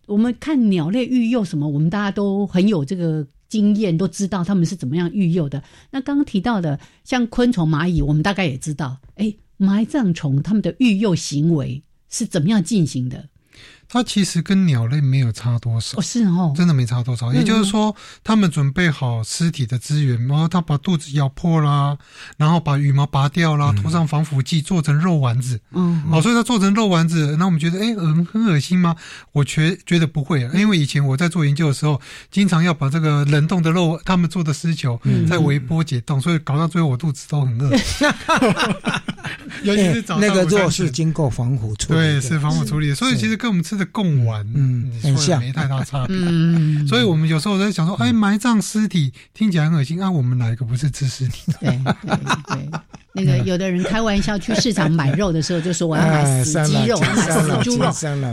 [0.06, 5.62] 我们看鸟类育幼什么，我们大家都很有这个经验，都知道他们是怎么样育幼的。
[5.90, 13.28] 那刚刚提到的，像昆虫、蚂蚁，我们大概也知道，哎，埋葬虫它们的育幼行为是怎么样进行的？
[13.94, 17.32] 它其实跟鸟类没有差多少，是哦，真的没差多少。
[17.32, 21.96] 也就是说，他们准备好尸体的资源，然后他把肚子咬破啦，
[22.36, 25.60] 然后把羽毛拔掉啦，涂上防腐剂，做成肉丸子。
[25.70, 28.96] 嗯，好，所以它做成肉丸子，那我们觉得，哎，很很恶心吗？
[29.30, 32.00] 我觉觉得不会，因为以前我在做研究的时候，
[32.32, 37.70] 经常要把这个冷冻的肉，他们做的丝球，在微波解冻，所以搞到最后我肚子都很饿。
[39.64, 46.16] 尤其是早上，那个肉是经过防腐处理，对，是防腐处理，所以其实跟我们吃的贡丸，嗯，很像，没太大差别。
[46.18, 51.52] 嗯，所以我们有时候在想说，哎，埋葬尸体听起来很恶心啊，我们哪一个不是吃尸体？
[51.60, 52.16] 对对
[52.48, 52.70] 对，
[53.12, 57.90] 那个有的人开玩笑去市场买肉的时候，就说我要买死鸡肉，买死猪肉。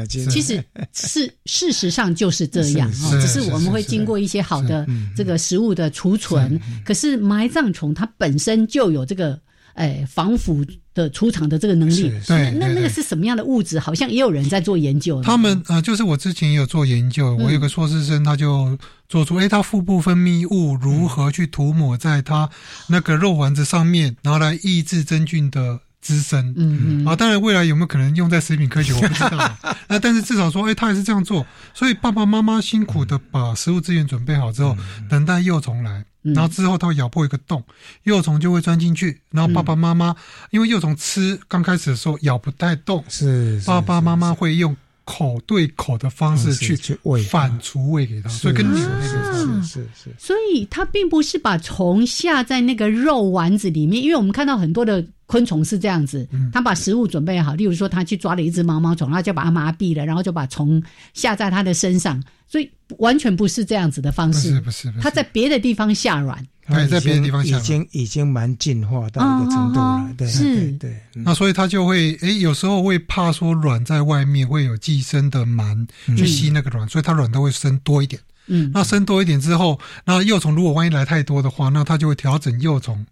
[0.08, 0.64] 其实
[0.94, 4.86] 是事实上就是这样，只是我们会经过一些好的
[5.16, 6.60] 这个食物的储存。
[6.84, 9.40] 可是埋葬虫它本身就有这个。
[9.74, 13.80] 哎，防腐的出厂的这个能力，对，那那个是什么样的物质？
[13.80, 15.22] 好像也有人在做研究。
[15.22, 22.50] 他们啊，就是我之前也有做研究，我有个硕士生，他就做出，哎，他腹部分泌物如何去涂抹在他
[22.88, 25.80] 那个肉丸子上面，然后来抑制真菌的。
[26.04, 29.58] 滋生，嗯嗯，啊，当然未来有没有可能用在食品科学，我不知道。
[29.88, 31.46] 那但是至少说，哎，他也是这样做。
[31.76, 34.76] 所以爸爸妈妈辛苦的把食物资源准备好之后，
[35.08, 37.64] 等待幼虫来，然后之后它会咬破一个洞，
[38.04, 40.16] 幼虫就会钻进去，然后爸爸妈妈
[40.52, 55.06] 因为幼虫吃刚开始的时候咬不太动，是爸爸妈妈会用口对口的方式去去喂反刍喂给它，所以跟牛那个是是是，所以它并不是把虫下在那个肉丸子里面，因为我们看到很多的。
[55.32, 83.06] 昆虫是这样子，它把食物准备好，例如说它去抓了一只毛毛虫，他就把它麻痹了，然后就把虫下在它的身上，所以完全不是这样子的方式，不是不是，它在别的地方下卵，对，在别的地方下已经已经蛮进化到一个程度了，对，是，对，那所以他就会，哎，有时候会怕说卵在外面会有寄生的螨去吸那个卵，所以它卵都会生多一点，嗯，那生多一点之后，那幼虫如果万一来太多的话，那它就会调整幼虫，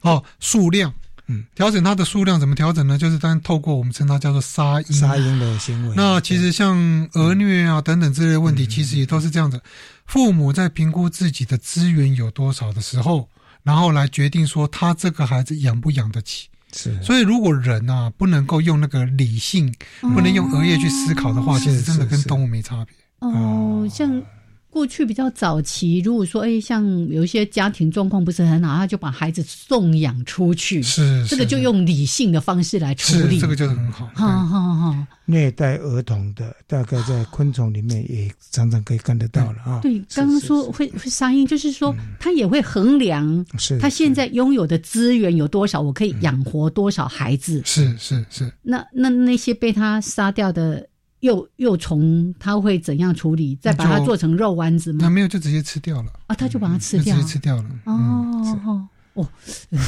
[0.00, 0.92] 哦，数量。
[1.26, 2.98] 嗯，调整它的数量怎么调整呢？
[2.98, 5.94] 就是当透过我们称它叫做杀婴，杀婴的行为。
[5.96, 6.76] 那其实像
[7.14, 9.60] 儿虐啊等等这类问题，其实也都是这样子。
[10.06, 13.26] 父母在评估自己的资源有多少的时候，
[13.62, 16.48] 然后来决定说他这个孩子养不养得起。
[16.74, 17.02] 是。
[17.02, 22.94] 所以如果人啊不能够用那个理性，不能用额叶去思考的话，其实真的跟动物没差别。
[23.20, 24.22] 哦，像。
[24.74, 34.10] 过去比较早期，如果说哎，像有一些家庭状况不是很好，他就把孩子送养出去，是这个就用理性的方式来处理，这个就是很好。
[34.16, 39.78] 好好好，虐待儿童的大概在昆虫里面也常常可以看得到了啊。
[39.80, 47.62] 对，刚刚说会会杀婴，就是说他也会衡量，是他现在拥有的资源有多少，我可以养活多少孩子。
[47.64, 48.52] 是是是。
[48.60, 50.84] 那那那些被他杀掉的。
[51.24, 53.56] 幼幼虫它会怎样处理？
[53.56, 54.98] 再把它做成肉丸子吗？
[55.00, 56.36] 那没有，就直接吃掉了啊！
[56.36, 57.64] 他就把它吃掉，直接吃掉了。
[57.86, 59.26] 哦哦，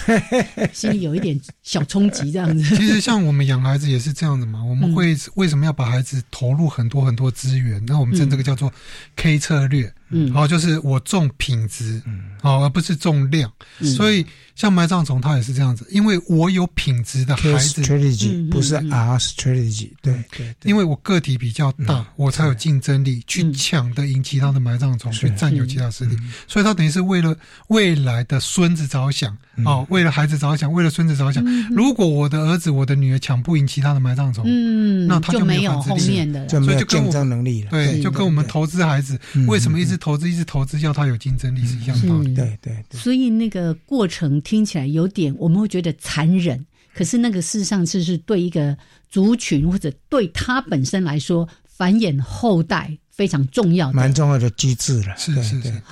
[0.72, 2.62] 心里有一点小冲击，这样子。
[2.76, 4.64] 其实像我们养孩子也是这样子嘛。
[4.64, 7.84] 我们会为什么要把孩子投入很多很多资源？
[7.87, 8.72] 那我们称这个叫做
[9.16, 9.93] K 策略。
[10.11, 13.50] 嗯，好，就是我重品质，嗯，好，而不是重量。
[13.80, 26.16] 嗯所以像埋葬虫，它也是这样子，因为我有品质的孩子，strategy 不是 R strategy，对对，因为我个体比较大，我才有竞争力去抢的赢其他的埋葬虫，去占有其他势力。
[26.48, 27.36] 所以它等于是为了
[27.68, 31.44] 未来的孙子着想，哦，为了孩子着想，为了孙子着想。
[31.70, 37.70] 如果我的儿子、我的女儿抢不赢其他的埋葬虫，嗯，那他就没有后面的，就没有竞争能力了。
[37.70, 42.34] 对，就跟我们投资孩子，为什么一直投资一直投资，要它有竞争力是一样的。
[42.34, 43.01] 对对对。
[43.01, 46.64] 所以那个过程听起来有点，我们会觉得残忍。
[46.94, 48.76] 可是那个事实上是是对一个
[49.09, 55.16] 族群或者对他本身来说，繁衍后代非常重要的，蛮重要的机制了。
[55.16, 55.82] 是是是。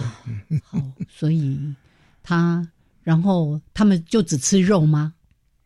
[0.64, 0.82] 好，
[1.14, 1.58] 所以
[2.22, 2.66] 他
[3.02, 5.12] 然后他们就只吃肉吗？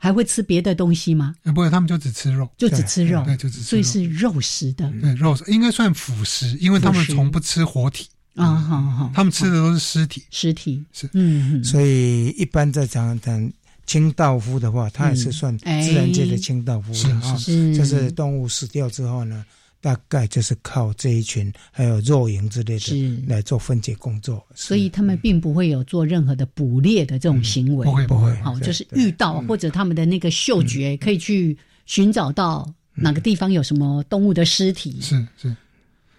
[0.01, 1.35] 还会吃别的东西吗？
[1.43, 3.65] 不会，他们就只吃肉，就只吃肉，对，就只吃。
[3.65, 8.07] 所以是肉食的，对，肉食应该算腐食，因为他们从不吃活体
[8.39, 10.85] 啊，好好，他们吃的都是尸体，尸体。
[10.93, 13.53] 是，嗯，所以一般在讲讲
[13.87, 19.45] 清道夫的话，他也是算自然界的清道夫的啊，是，就是动物死掉之后呢。
[19.81, 35.57] 大概就是靠这一群还有肉蝇之类的来做分解工作，所以他们并不会有做任何的捕猎的这种行为，不会不会，好，就是遇到或者他们的那个嗅觉可以去寻找到哪个地方有什么动物的尸体，是是。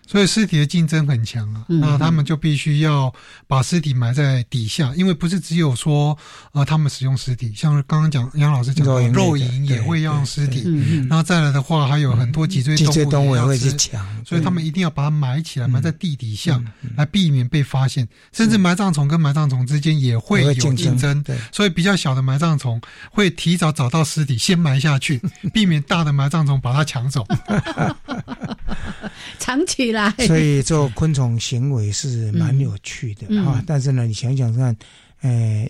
[0.09, 3.13] 所以尸体的竞争很强啊，那他们就必须要
[3.45, 6.17] 把尸体埋在底下，因为不是只有说
[6.51, 10.63] 呃他们使用尸体，像刚刚讲杨老师讲的肉蝇也会要用尸体，
[11.07, 16.59] 然后再来的话还有很多脊椎动物也会去抢，所以他们一定要把它埋起来，埋在地底下
[16.97, 22.81] 来避免被发现，甚至埋葬虫跟埋葬虫之间也会有竞争，所以比较小的埋葬虫
[23.11, 25.21] 会提早找到尸体先埋下去，
[25.53, 27.23] 避免大的埋葬虫把它抢走，
[29.37, 29.98] 藏起来。
[30.27, 34.75] 所以做昆虫行为是蛮有趣的啊，但是呢，你想想看，
[35.21, 35.69] 呃。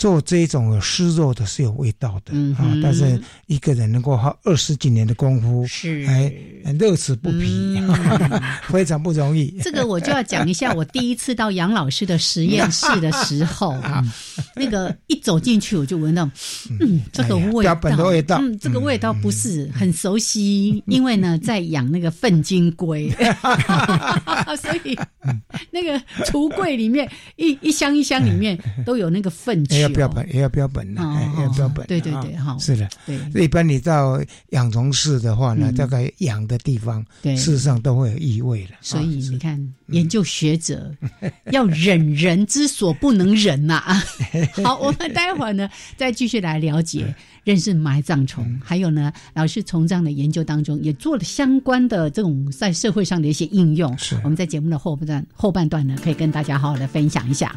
[0.00, 6.06] 做这种湿肉的是有味道的啊，但是一个人能够花二十几年的功夫，是。
[6.08, 6.32] 哎
[6.78, 7.78] 乐此不疲，
[8.68, 9.50] 非常不容易。
[9.62, 14.02] 这个我就要讲一下，我第一次到杨老师的实验室的时候 啊，
[14.56, 16.30] 那个一走进去我就闻到，
[16.80, 17.74] 嗯，这个味道，
[18.04, 23.10] 味道，嗯，这个味道不是很熟悉，因为呢在养那个粪金龟，
[24.56, 24.98] 所以
[25.70, 29.89] 那个橱柜里面一一箱一箱里面都有那个粪球。
[29.90, 31.02] 标本也要标本的，
[31.38, 31.86] 要标本。
[31.86, 32.88] 对对对，哈，是的。
[33.32, 34.20] 对，一般你到
[34.50, 38.70] 养虫室的话呢，大概养的地方，事实上都会有异味的。
[38.80, 40.94] 所以你看，研究学者
[41.52, 43.82] 要忍人之所不能忍呐。
[44.64, 47.14] 好，我们待会儿呢，再继续来了解、
[47.44, 53.96] 认识埋葬虫，还有呢，老师从这样的研究当中也做了相关的这种在社会上的一些应用。
[53.98, 57.54] 是，我们在节目的后半段后半段呢，可以跟大家好好的分享一下。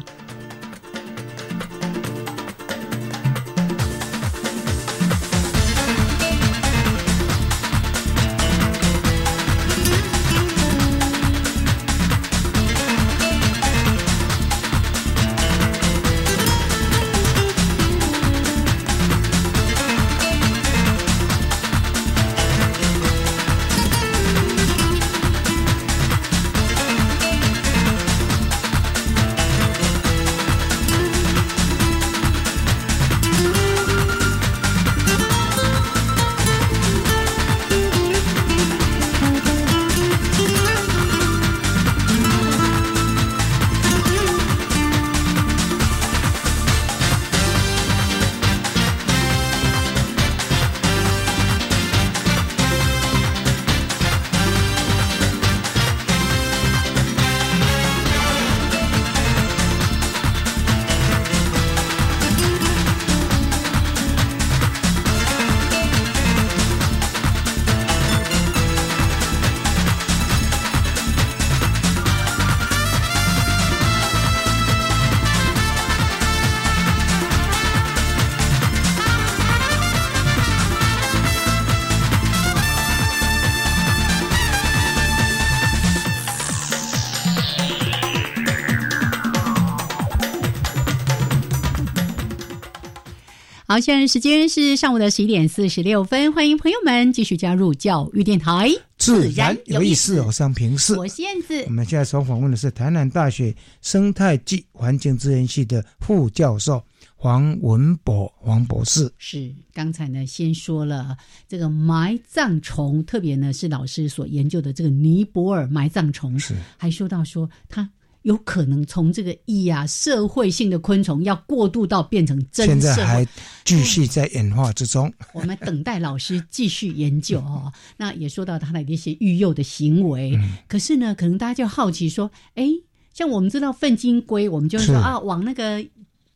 [93.74, 100.20] 好，现在时间是上午的十一点四十六分，欢迎朋友们继续加入教育电台，自然有意思。
[100.20, 101.60] 我上平视，我是燕子。
[101.64, 103.52] 我们现在所访问的是台南大学
[103.82, 106.80] 生态暨环境资源系的副教授
[107.16, 109.12] 黄文博黄博士。
[109.18, 111.16] 是刚才呢，先说了
[111.48, 117.90] 这个埋葬虫，特别呢是老师所研究的这个尼泊尔埋葬虫，是还说到说它。
[118.24, 123.26] 有可能从这个易啊社会性的昆虫，要过渡到变成真现在还
[123.64, 125.12] 继续在演化之中。
[125.32, 127.72] 我们等待老师继续研究哦。
[127.96, 132.68] 那也说到它的一些育幼的行为，可是呢，可能大家就好奇说，哎，
[133.12, 135.86] 像我们知道粪金龟，我们就说啊，往那个。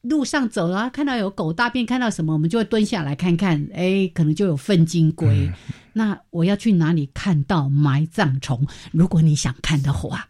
[0.03, 3.69] 路上走啊，看到有狗大便，看到什么，我们就会蹲下来看看。
[3.75, 5.51] 哎，可能就有粪金龟。
[5.93, 8.65] 那我要去哪里看到埋葬虫？
[8.93, 10.29] 如果你想看的话，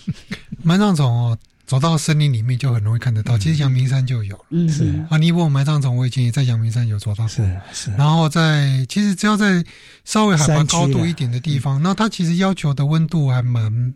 [0.66, 3.38] 埋葬虫哦，走到森林里面就很容易看得到。
[3.38, 5.16] 其实阳明山就有，嗯，是啊。
[5.16, 7.92] 尼泊尔埋葬虫，我以前也在阳明山有走到，是是。
[7.92, 9.64] 然后在其实只要在
[10.04, 13.94] 稍微海拔高度一点的地方，那它其实要求的温度还蛮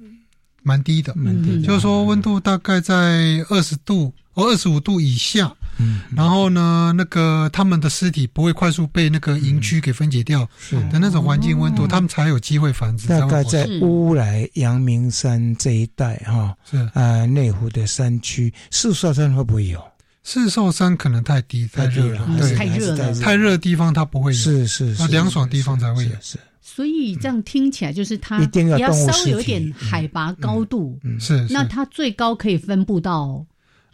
[0.63, 4.13] 蛮低的，蛮低，就是说温度大概在二十度。
[4.35, 10.77] 哦，二十五度以下，嗯，然后呢，那个他们的尸体不会快速被那个营区给分解掉，是。
[10.89, 13.09] 的那种环境温度，他们才有机会繁殖。
[13.09, 16.77] 大概在乌来、阳明山这一带，哈，是。
[16.95, 19.83] 啊，内湖的山区，四寿山会不会有？
[20.23, 26.11] 四寿山可能太低，太热了，对，太热了，太热的地方它不会有，是是，那凉爽地方才会有。
[26.21, 26.39] 是，
[26.75, 33.45] 所以这样听起来就是它一定要稍微有一点海拔高度，是，那它最高可以分布到，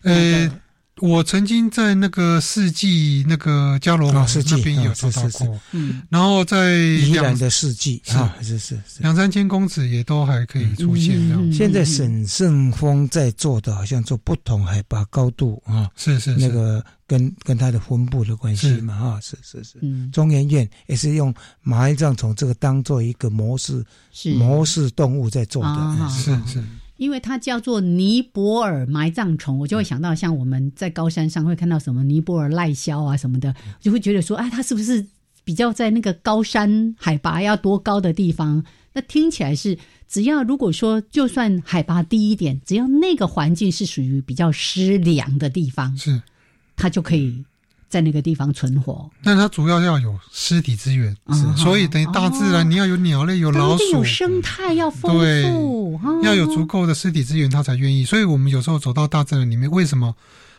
[0.03, 0.61] 呃。
[1.03, 8.59] 我曾经在那个世纪那个加罗瓦那边有做到过，嗯，然后在宜兰的世纪啊，是。
[8.59, 11.53] 是两三千公尺也都还可以出现这样。
[11.53, 19.37] 现在沈胜峰在做的，好像做不同海拔高度啊，是是那个跟跟它的分布的关系嘛啊，是。
[19.43, 19.79] 是是，
[20.11, 23.85] 中研院也是用埋葬虫这个当做一个模式
[24.39, 26.35] 模式动物在做的，是。
[26.51, 26.65] 是。
[26.97, 35.07] 因为它叫做尼泊尔埋葬虫，我就会想到像我们在高山上会看到什么尼泊尔赖肖啊什么的，就会觉得说，哎，它是不是
[35.45, 38.65] 比较在那个高山海拔要多高的地方？
[38.93, 39.79] 那听起来是，
[40.09, 46.23] 只要如果说就算海拔低一点，只要那个环境是属于比较湿凉的地方，是
[46.77, 47.45] 它就可以。
[47.89, 51.17] 在那个地方存活，但它主要要有尸体资源，
[51.57, 55.13] 所以等于大自然你要有鸟类、有老鼠，有生态要丰
[55.45, 58.05] 富，要有足够的尸体资源，它才愿意。
[58.05, 60.15] 所以我们有时候走到大自然里面，为什么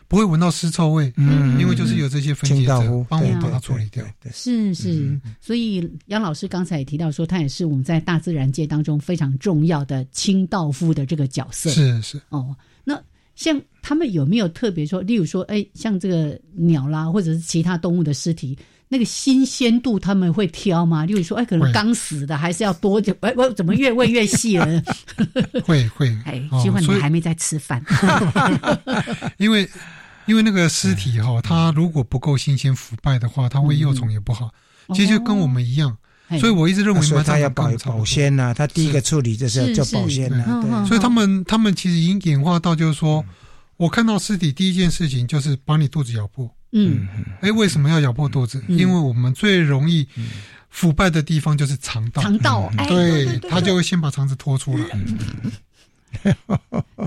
[0.08, 1.12] 不会闻到尸臭味？
[1.16, 4.02] 嗯，因为就是有这些分解者帮我们把它处理掉。
[4.32, 11.68] 是是，所以杨老师刚才也提到说，他也是我们在大自然界当中非常重要的清道夫的这个角色。
[11.68, 12.98] 是是哦，那。
[13.34, 13.56] 像
[13.88, 18.54] 他们有没有特别说，例如说，哎，像这个鸟啦，或者是其他动物的尸体，
[18.86, 21.06] 那个新鲜度他们会挑吗？
[21.06, 23.16] 例如说，哎，可能刚死的，还是要多久？
[23.20, 24.66] 哎，我怎么越喂越细了？
[25.64, 27.82] 会会，哎，希望你还没在吃饭。
[29.38, 29.66] 因为
[30.26, 34.50] 因为那个尸体哈，它如果不够新鲜腐败的话，它会幼虫也不好。
[34.94, 35.96] 其实就跟我们一样。
[36.38, 40.84] 所以我一直认为，他要保保鲜呐，它第一个处理就是要叫保鲜呐。
[40.86, 43.24] 所以他们他们其实已经演化到，就是说，
[43.78, 46.54] 我看到尸体第一件事情就是把你肚子咬破。
[46.72, 47.08] 嗯，
[47.40, 48.62] 哎，为什么要咬破肚子？
[48.68, 50.06] 因为我们最容易
[50.68, 52.20] 腐败的地方就是肠道。
[52.20, 54.84] 肠道，对，他就会先把肠子拖出来。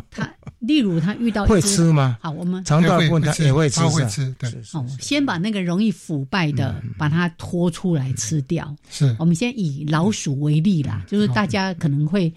[0.10, 0.28] 他。
[0.62, 2.18] 例如，他遇到会吃吗？
[2.22, 4.34] 好，我们肠道问他也会吃，会吃。
[4.38, 8.74] 对，哦，先把那个容易腐败的把它拖出来吃掉。
[8.90, 12.32] 是，我们先以老鼠为例啦，就是大家可能会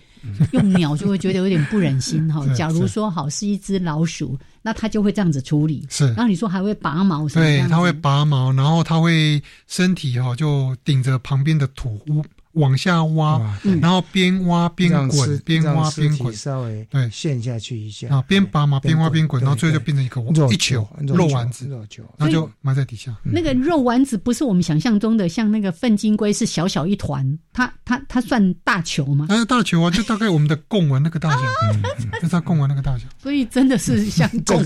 [0.53, 2.43] 用鸟就会觉得有点不忍心哈。
[2.57, 5.87] 假如说好是一只老鼠，那它就会这样子处理。
[5.91, 12.25] 是，然后你说还会拔毛，对，它会拔毛，然后它会身体哈就顶着旁边的土屋。
[12.55, 13.41] 往下挖，
[13.81, 17.09] 然后边挖边滚，边挖边滚，稍微对。
[17.11, 18.09] 陷下去一下。
[18.09, 21.79] 啊，边拔嘛边挖边滚，然后最后就变成一个一球肉丸子，然
[22.19, 23.15] 后就埋在底下。
[23.23, 29.27] 那个肉丸子不是我们想象中的像那个粪金龟是小小一团，它它它算大球吗？
[29.29, 31.43] 哎，大球啊，就大概我们的贡丸那个大小，
[32.23, 33.05] 就它贡丸那个大小。
[33.23, 34.65] 所以真的是像 贡丸。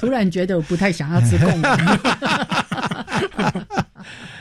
[0.00, 2.00] 突然觉得我不太想要吃贡丸。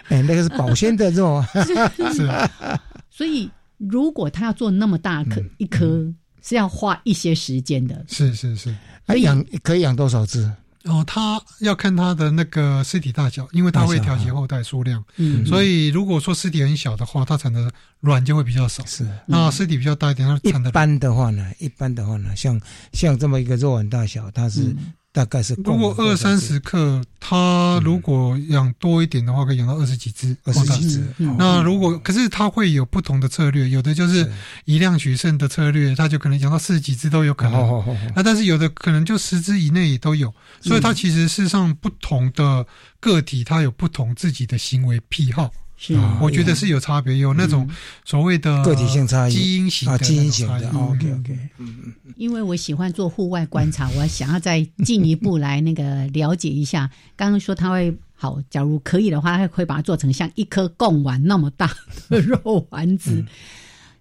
[0.09, 1.43] 哎，那个是保鲜的肉，
[2.13, 2.29] 是。
[3.09, 6.05] 所以，如果他要做那么大颗一颗，
[6.41, 8.05] 是要花一些时间的。
[8.07, 8.75] 是是是。
[9.05, 10.51] 哎，养可以养多少只？
[10.83, 15.01] 哦，它要看它的那个尸体大小，因为它会调节后代数量。
[15.15, 15.45] 嗯。
[15.45, 18.85] 所以，如果说尸体很小的话，它产的卵就会比较少。
[18.85, 19.07] 是。
[19.25, 20.69] 那尸体比较大一点，它产的。
[20.69, 22.59] 一般的话呢，一般的话呢，像
[22.91, 24.75] 像这么一个肉丸大小，它是。
[25.13, 31.07] 大概是如果二三十克，它如果养多一点的话，可以养到二十几只，二十几只。
[31.37, 34.27] 那如果可是它会有不同的策略，有的就是
[34.65, 37.83] 以量取胜的策略，它就可能养到四十几只都有可能。
[38.15, 42.65] 那但是有的可能就十只以内也都有，所以它其实事实上不同的
[42.99, 45.51] 个体，它有不同自己的行为癖好。
[45.75, 47.69] 是，我觉得是有差别，有那种
[48.05, 50.69] 所谓的个体性差异、基因型啊，基因型的。
[50.69, 51.93] OK OK，嗯嗯。
[52.15, 56.89] 因为我喜欢做户外观察，我想要再进一步来那个了解一下。
[57.17, 61.69] 刚刚说他会好，假如可以的话，他会把它做成像一颗贡丸那么大
[62.07, 63.25] 的肉丸子。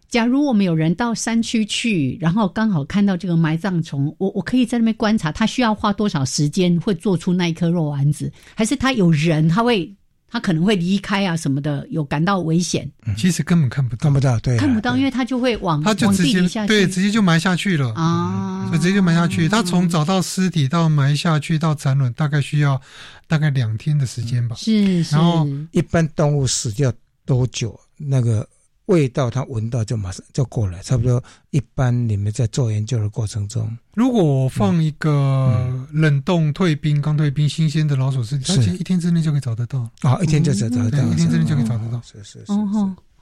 [0.09, 8.31] 假如我们有人到山区去，然后刚好看到这个埋葬虫，我我可以在那边观察，他需要花多少时间会做出那一颗肉丸子？
[8.55, 9.93] 还是他有人他会？
[10.33, 12.91] 他可能会离开啊什么的，有感到危险。
[13.18, 19.47] 其实根本看不到，看不到，对，看不到，因为他就会往他就直接对，直接就埋下去了啊，所以直接就埋下去。
[19.47, 22.80] 他从找到尸体到埋下去到产卵，大概需要
[23.28, 24.57] 大概两天的时间吧。
[24.59, 26.91] 是，然后一般动物死掉
[27.26, 27.78] 多久？
[27.99, 28.49] 那个。
[28.87, 31.22] 味道，它闻到就马上就过来，差不多。
[31.51, 39.89] 一般你们在做研究的过程中，如果我放一个冷冻退冰、刚退冰、新鲜的老鼠尸体，它其实一天之内就可以找得到。
[40.01, 42.01] 啊，一天就找得到，一天之内就可以找得到。
[42.03, 42.53] 是是是。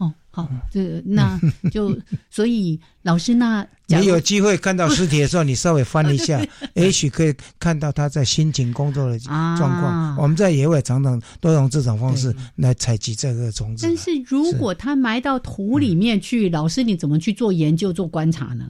[0.00, 1.38] 哦哦，好，这那
[1.70, 1.94] 就
[2.30, 6.40] 所以老师那你有机会看到尸体的时候，你稍微翻一下，
[6.74, 10.16] 也许可以看到他在辛勤工作的状况。
[10.16, 13.86] 我们在野外常常都用这种方式来采集这个虫子。
[13.86, 18.68] 但是如果他埋到土里面去，老师你怎么去做研究、做观察呢？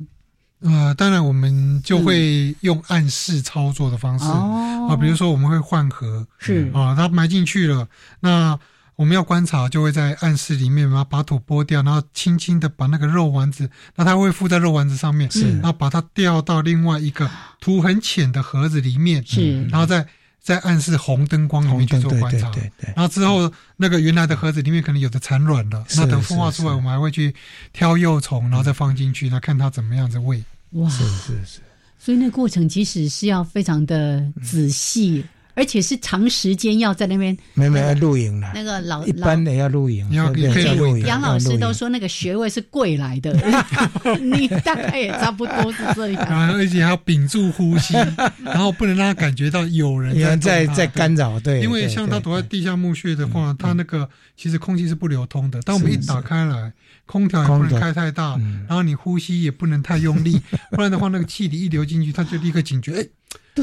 [0.63, 7.87] 呃，当然我们就会用暗示操作的方式啊，比如说我们会换核，是啊，它埋进去了，
[8.21, 8.59] 那。
[9.01, 17.27] 我们要观察，就会在暗室里面嘛，把土剥掉，然后轻轻的把那个肉丸子，那它会附在肉丸子上面，是，然后把它吊到另外一个
[17.63, 20.07] 土很浅的盒子里面，是，然后再
[20.39, 27.35] 在暗室红灯光里面去做观察，对对，然后之后那个原来的盒子里面可能有的产卵了，那等孵化出来，我们还会去
[27.73, 30.45] 挑幼虫，然后再放进去，那看它怎么样子喂。
[30.73, 31.61] 哇，是是是，
[31.99, 35.25] 所以那过程其实是要非常的仔细。
[35.61, 38.51] 而且是长时间要在那边，没没要露营了。
[38.55, 41.05] 那个老一般的要露营，要可以露营。
[41.05, 43.31] 杨老师都说那个穴位是贵来的，
[44.23, 46.51] 你大概也差不多是这样。
[46.55, 47.93] 而且还要屏住呼吸，
[48.43, 51.39] 然后不能让他感觉到有人在在干扰。
[51.41, 55.61] 对，因为像他躲在地下墓穴的话，他那个其实空气是不流通的。
[55.61, 56.73] 当我们一打开来，
[57.05, 60.41] 空调也不能开太大，然后你呼吸也不能太用力，
[60.73, 62.95] 不然的话那个气体一流进去，他就立刻警觉。
[62.95, 63.07] 哎。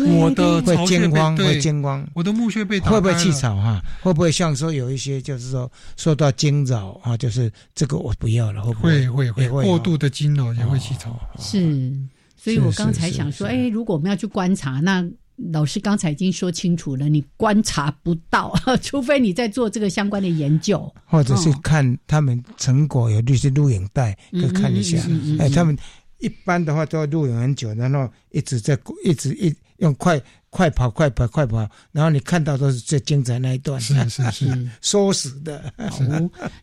[0.05, 2.07] 我的会尖光，会尖光。
[2.13, 3.81] 我的墓穴被会不会气草哈？
[4.01, 7.15] 会不会像说有一些就是说受到惊扰啊？
[7.17, 9.09] 就是这个我不要了，会不会？
[9.09, 11.19] 会会会过度的惊扰也会气草。
[11.39, 11.91] 是，
[12.35, 15.05] 所以我刚才想说，哎，如果我们要去观察，那
[15.51, 24.97] 老师刚才已经说清楚了，你观察不到， 除非你在做这个相关的研究，或者是看他们成果有那些录影带，可以看一下。
[25.39, 25.77] 哎，他们
[26.19, 29.53] 一般的话都要录影很久，然后一直在一直一。
[29.78, 35.73] 用快快跑快跑快跑，然后你看到都是最精彩那一段，是是是，缩死 的。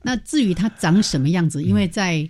[0.03, 2.29] 那至于它长什么样子，因为在。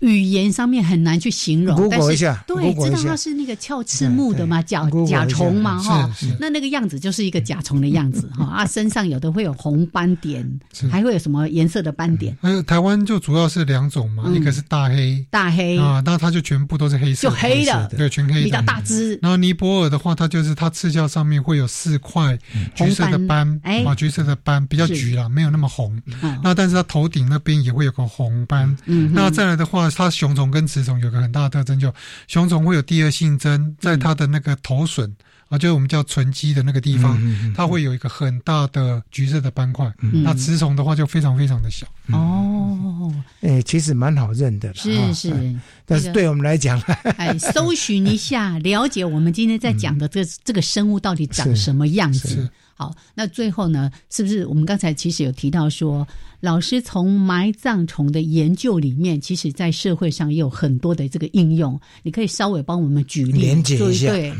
[0.00, 2.08] 语言上面很难去形容，但是
[2.46, 12.34] 对，知道它是那个鞘翅目的嘛，甲甲虫嘛，哈，那那个样子就是一个甲虫的样子哈，啊， 身上有的会有红斑点，还会有什么颜色的斑点？
[12.40, 15.78] 还有台湾就主要是两种嘛，一个是大黑，大黑。
[15.78, 19.18] 啊，那它就全部都是黑色，就黑的，对，全黑的，比较大只。
[19.20, 22.38] 然后尼泊尔的话，它就是它刺鞘上面会有四块
[22.74, 26.00] 橘色的斑，啊，橘色的斑比较橘了，没有那么红。
[26.42, 28.74] 那但是它头顶那边也会有个红斑。
[28.86, 29.89] 嗯那再来的话。
[29.96, 31.92] 它雄虫跟雌虫有个很大的特征，就
[32.28, 35.14] 雄虫会有第二性征，在它的那个头笋
[35.48, 37.18] 啊，就是我们叫唇基的那个地方，
[37.54, 39.92] 它会有一个很大的橘色的斑块。
[40.00, 41.86] 那雌虫的话就非常非常的小。
[42.12, 46.80] 哦，哎，其实蛮好认的啦，是是，但是对我们来讲，
[47.16, 52.48] 哎，搜寻一下， 了解我们今天在讲的这这个生物到底长什么样子。
[52.80, 56.08] 好，那最后呢，是不是我们刚才其实有提到说，
[56.40, 64.08] 老师从埋葬虫的研究里面，其实在社会上也有很多的这个应用，你可以稍微帮我们举例连接一下。
[64.08, 64.32] 对，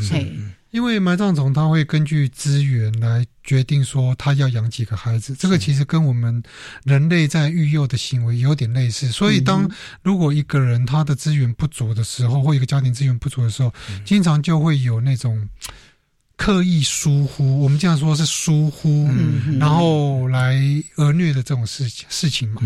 [0.71, 6.43] 因为埋葬虫它会根据资源来决定说它要养几个孩子，这个其实跟我们
[6.85, 9.09] 人类在育幼的行为有点类似。
[9.09, 9.71] 所以，当
[10.03, 13.71] 如果一个人他的资源不足的时候，或一个家庭资源不足的时候，
[14.03, 15.47] 经常就会有那种。
[16.41, 19.07] 刻意疏忽，我们这样说是疏忽，
[19.59, 20.59] 然后来
[20.97, 22.63] 讹虐的这种事情事情嘛。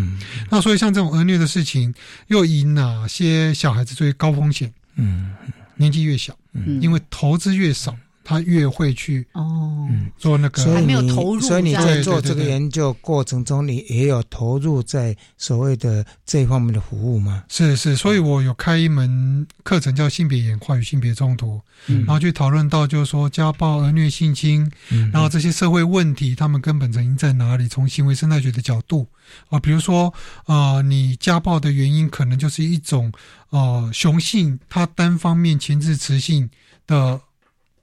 [0.49, 1.93] 那所以像这种讹虐的事情，
[2.29, 4.72] 又以哪些小孩子最高风险？
[4.95, 5.33] 嗯，
[5.75, 6.33] 年纪越小，
[6.81, 17.45] 因为投资越少，他越会去哦做那个，所以你投入，所以你在做这个研究过程中，你也有投入在所谓的这方面的服务吗？
[17.49, 24.68] 是是，所以我有开一门课程叫性别演化与性别冲突，然后去讨论到就是说家暴、儿虐、性侵，
[25.12, 27.68] 然后这些社会问题，他们根本成因在哪里？
[27.68, 29.07] 从行为生态学的角度
[29.51, 30.12] 啊，比如说
[30.47, 33.12] 啊，你家暴的原因可能就是一种
[33.51, 36.49] 呃雄性他单方面前置雌性
[36.87, 37.20] 的。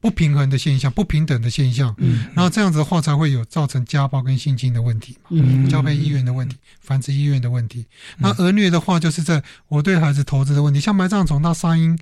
[0.01, 7.85] 不平衡的现象，不平等的现象，嗯，然后这样子的话才会有造成家暴跟性侵的问题嘛，嗯，交配意愿的问题，繁殖意愿的问题。
[8.17, 11.97] 那儿虐的话，就是在我对孩子投资的问题，像埋葬虫，它杀婴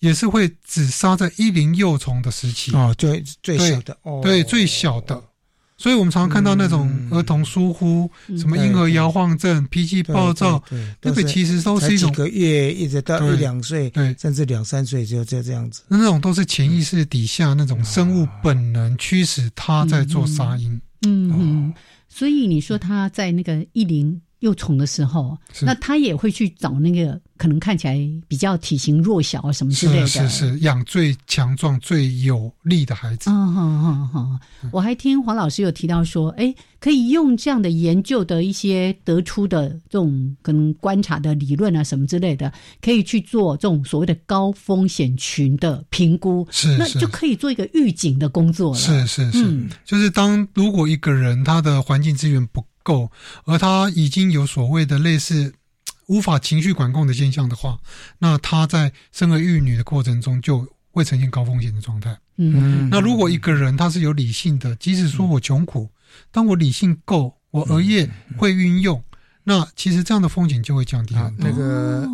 [0.00, 2.74] 也是会只杀在一龄幼虫的时期。
[2.74, 5.22] 哦，最最小的，对，最小的。
[5.76, 10.62] 所以，我们常常看到那种儿童疏忽，什么婴儿摇晃症、脾气暴躁，
[11.00, 15.82] 那个其实都是一种几个月一直到一两岁，对，甚至两三岁就就这样子。
[15.88, 20.80] 那那种都是潜意识底下那种生物本能驱使他在做杀音。
[21.06, 21.74] 嗯，
[22.08, 24.20] 所以你说他在那个一龄。
[24.42, 27.96] 幼虫的时候，那他也会去找那个可能看起来
[28.28, 33.30] 比较体型弱小啊什么之类的，是是养最强壮、最有力的孩子。
[33.30, 34.40] 嗯嗯嗯嗯。
[34.72, 48.78] 我还听黄老师有提到说，哎，可以用这样的研究的一些得出的这种可能观察的理论啊什么之类的，可以去做这种所谓的高风险群的评估，是那就可以做一个预警的工作了。
[48.78, 52.60] 是是是，就是当如果一个人他的环境资源不。
[52.82, 53.10] 够，
[53.44, 55.54] 而他已经有所谓的类似
[56.08, 57.78] 无法情绪管控的现象的话，
[58.18, 62.18] 那他在生儿育女的过程中就会呈现高风险的状态。
[62.36, 65.88] 嗯，那如果一个人他是有理性的，即使说我穷苦，
[66.30, 69.02] 当我理性够，我额叶会运用。
[69.44, 71.48] 那其实这样的风险就会降低很多。
[71.48, 72.08] 那个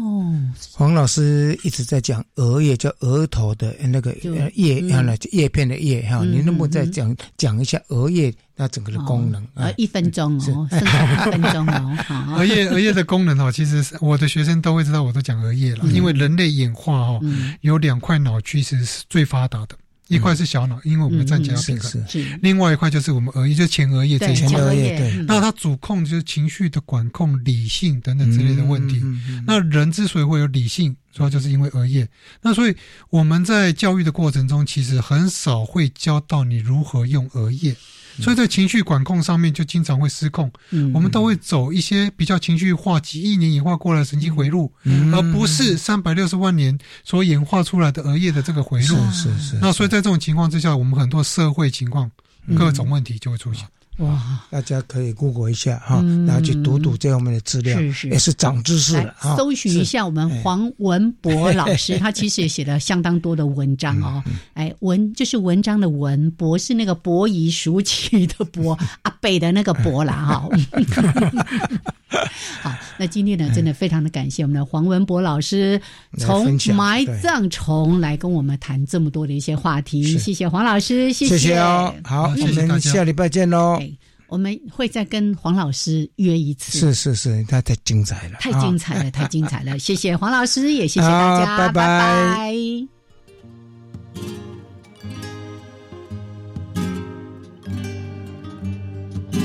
[0.72, 4.14] 黄老师一直在讲额叶，叫额头的那个
[4.54, 5.02] 叶，哈，
[5.32, 6.24] 叶片的叶哈。
[6.24, 9.46] 你能不能再讲讲一下额叶那整个的功能？
[9.54, 12.36] 呃，一分钟哦，剩下一分钟哦。
[12.38, 17.20] 额叶额叶的功能哦，其实我的学生都会知道，我都讲额叶了，因为人类演化哦，
[17.60, 19.76] 有两块脑区其实是最发达的。
[20.08, 22.02] 一块是小脑，因为我们站起来平衡；
[22.42, 24.74] 另外一块就是我们额叶，就前额叶这一块。
[24.74, 29.02] 对，那它主控就是情绪的管控、理性等等之类的问题。
[29.46, 32.08] 那人之所以会有理性，主要就是因为额叶。
[32.42, 32.74] 那所以
[33.10, 37.76] 我们在教育的过程中，其实很少会教到你如何用额叶。
[38.20, 40.50] 所以在情绪管控上面就经常会失控，
[40.92, 44.72] 我们都会走一些比较情绪化、几亿年演化过来的神经回路，
[45.12, 48.96] 而不是三百六十万年所演化出来的额叶的这个回路。
[49.12, 49.58] 是是是。
[49.60, 52.10] 那所以在这种情况之下，我们很多社会情况、
[52.56, 53.66] 各种问题就会出现。
[53.98, 64.22] 哇，大家可以 Google 一下哈，然后去读读这方面的资料，是是，也是长知识了搜寻一下我们黄文博老师， 他其实也写了相当多的文章哦。
[64.54, 70.48] 哎，文就是文章的文，博是那个伯夷叔齐的博， 阿北的那个博啦哈。
[72.62, 75.80] 好，那今天呢，真的非常的感谢我们的黄文博老师，
[76.16, 80.18] 从埋葬虫来跟我们谈这么多的一些话题。
[80.18, 81.92] 谢谢黄老师，谢谢哦。
[82.04, 83.80] 好，我们下礼拜见喽。
[84.28, 86.78] 我们会再跟黄老师约一次。
[86.78, 89.78] 是是是，他太精彩了，太精彩了，太精彩了。
[89.78, 92.97] 谢谢黄老师，也谢谢大家，拜拜。